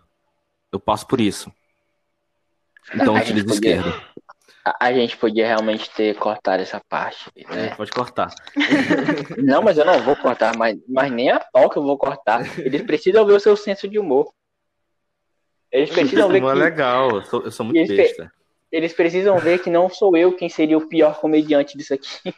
[0.71, 1.51] Eu passo por isso.
[2.95, 4.03] Então A utilize o gente podia- esquerdo.
[4.65, 7.75] A, a gente podia realmente ter cortado essa parte, É, né?
[7.77, 8.35] pode cortar.
[9.39, 12.41] Não, mas eu não vou cortar, mas, mas nem a pau que eu vou cortar.
[12.59, 14.33] Eles precisam ver o seu senso de humor.
[15.71, 18.33] Eles precisam ver Não é que, legal, eu sou, eu sou muito Esse- besta.
[18.73, 22.35] eles precisam ver que não sou eu quem seria o pior comediante disso aqui.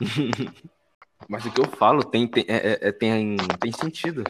[1.28, 4.24] Mas o que eu falo tem, tem, é- é- é- tem, tem sentido.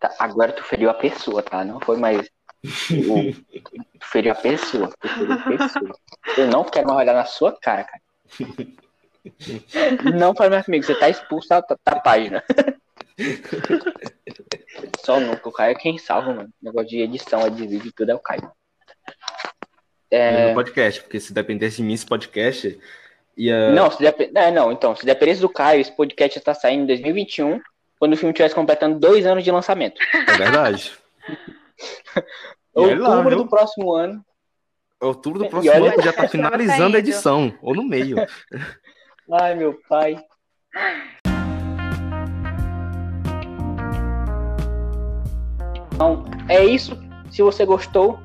[0.00, 1.64] Tá, agora tu feriu a pessoa, tá?
[1.64, 2.28] Não foi mais.
[2.64, 3.32] O-
[4.00, 4.90] Tu feriu a pessoa.
[5.02, 5.92] A pessoa.
[6.36, 8.02] Eu não quero mais olhar na sua cara, cara.
[10.16, 12.42] Não faz mais comigo, você tá expulso da, da página.
[15.04, 16.50] Só nunca, o Caio é quem salva, mano.
[16.62, 18.50] Negócio de edição, é de vídeo, tudo é o Caio.
[20.10, 22.78] É, No podcast, porque se dependesse de mim esse podcast,
[23.36, 23.70] ia.
[23.72, 24.30] Não, se dep...
[24.34, 27.60] é, não, então, se dependesse do Caio, esse podcast já tá saindo em 2021,
[27.98, 30.00] quando o filme estivesse completando dois anos de lançamento.
[30.14, 30.92] É verdade.
[32.74, 33.38] Lá, Outubro viu?
[33.38, 34.24] do próximo ano.
[35.00, 38.16] Outubro do próximo olha- ano já tá finalizando a edição, ou no meio.
[39.30, 40.16] Ai, meu pai.
[45.94, 46.96] Então, é isso.
[47.30, 48.18] Se você gostou,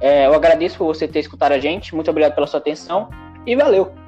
[0.00, 1.94] é, eu agradeço por você ter escutado a gente.
[1.94, 3.08] Muito obrigado pela sua atenção
[3.46, 4.05] e valeu!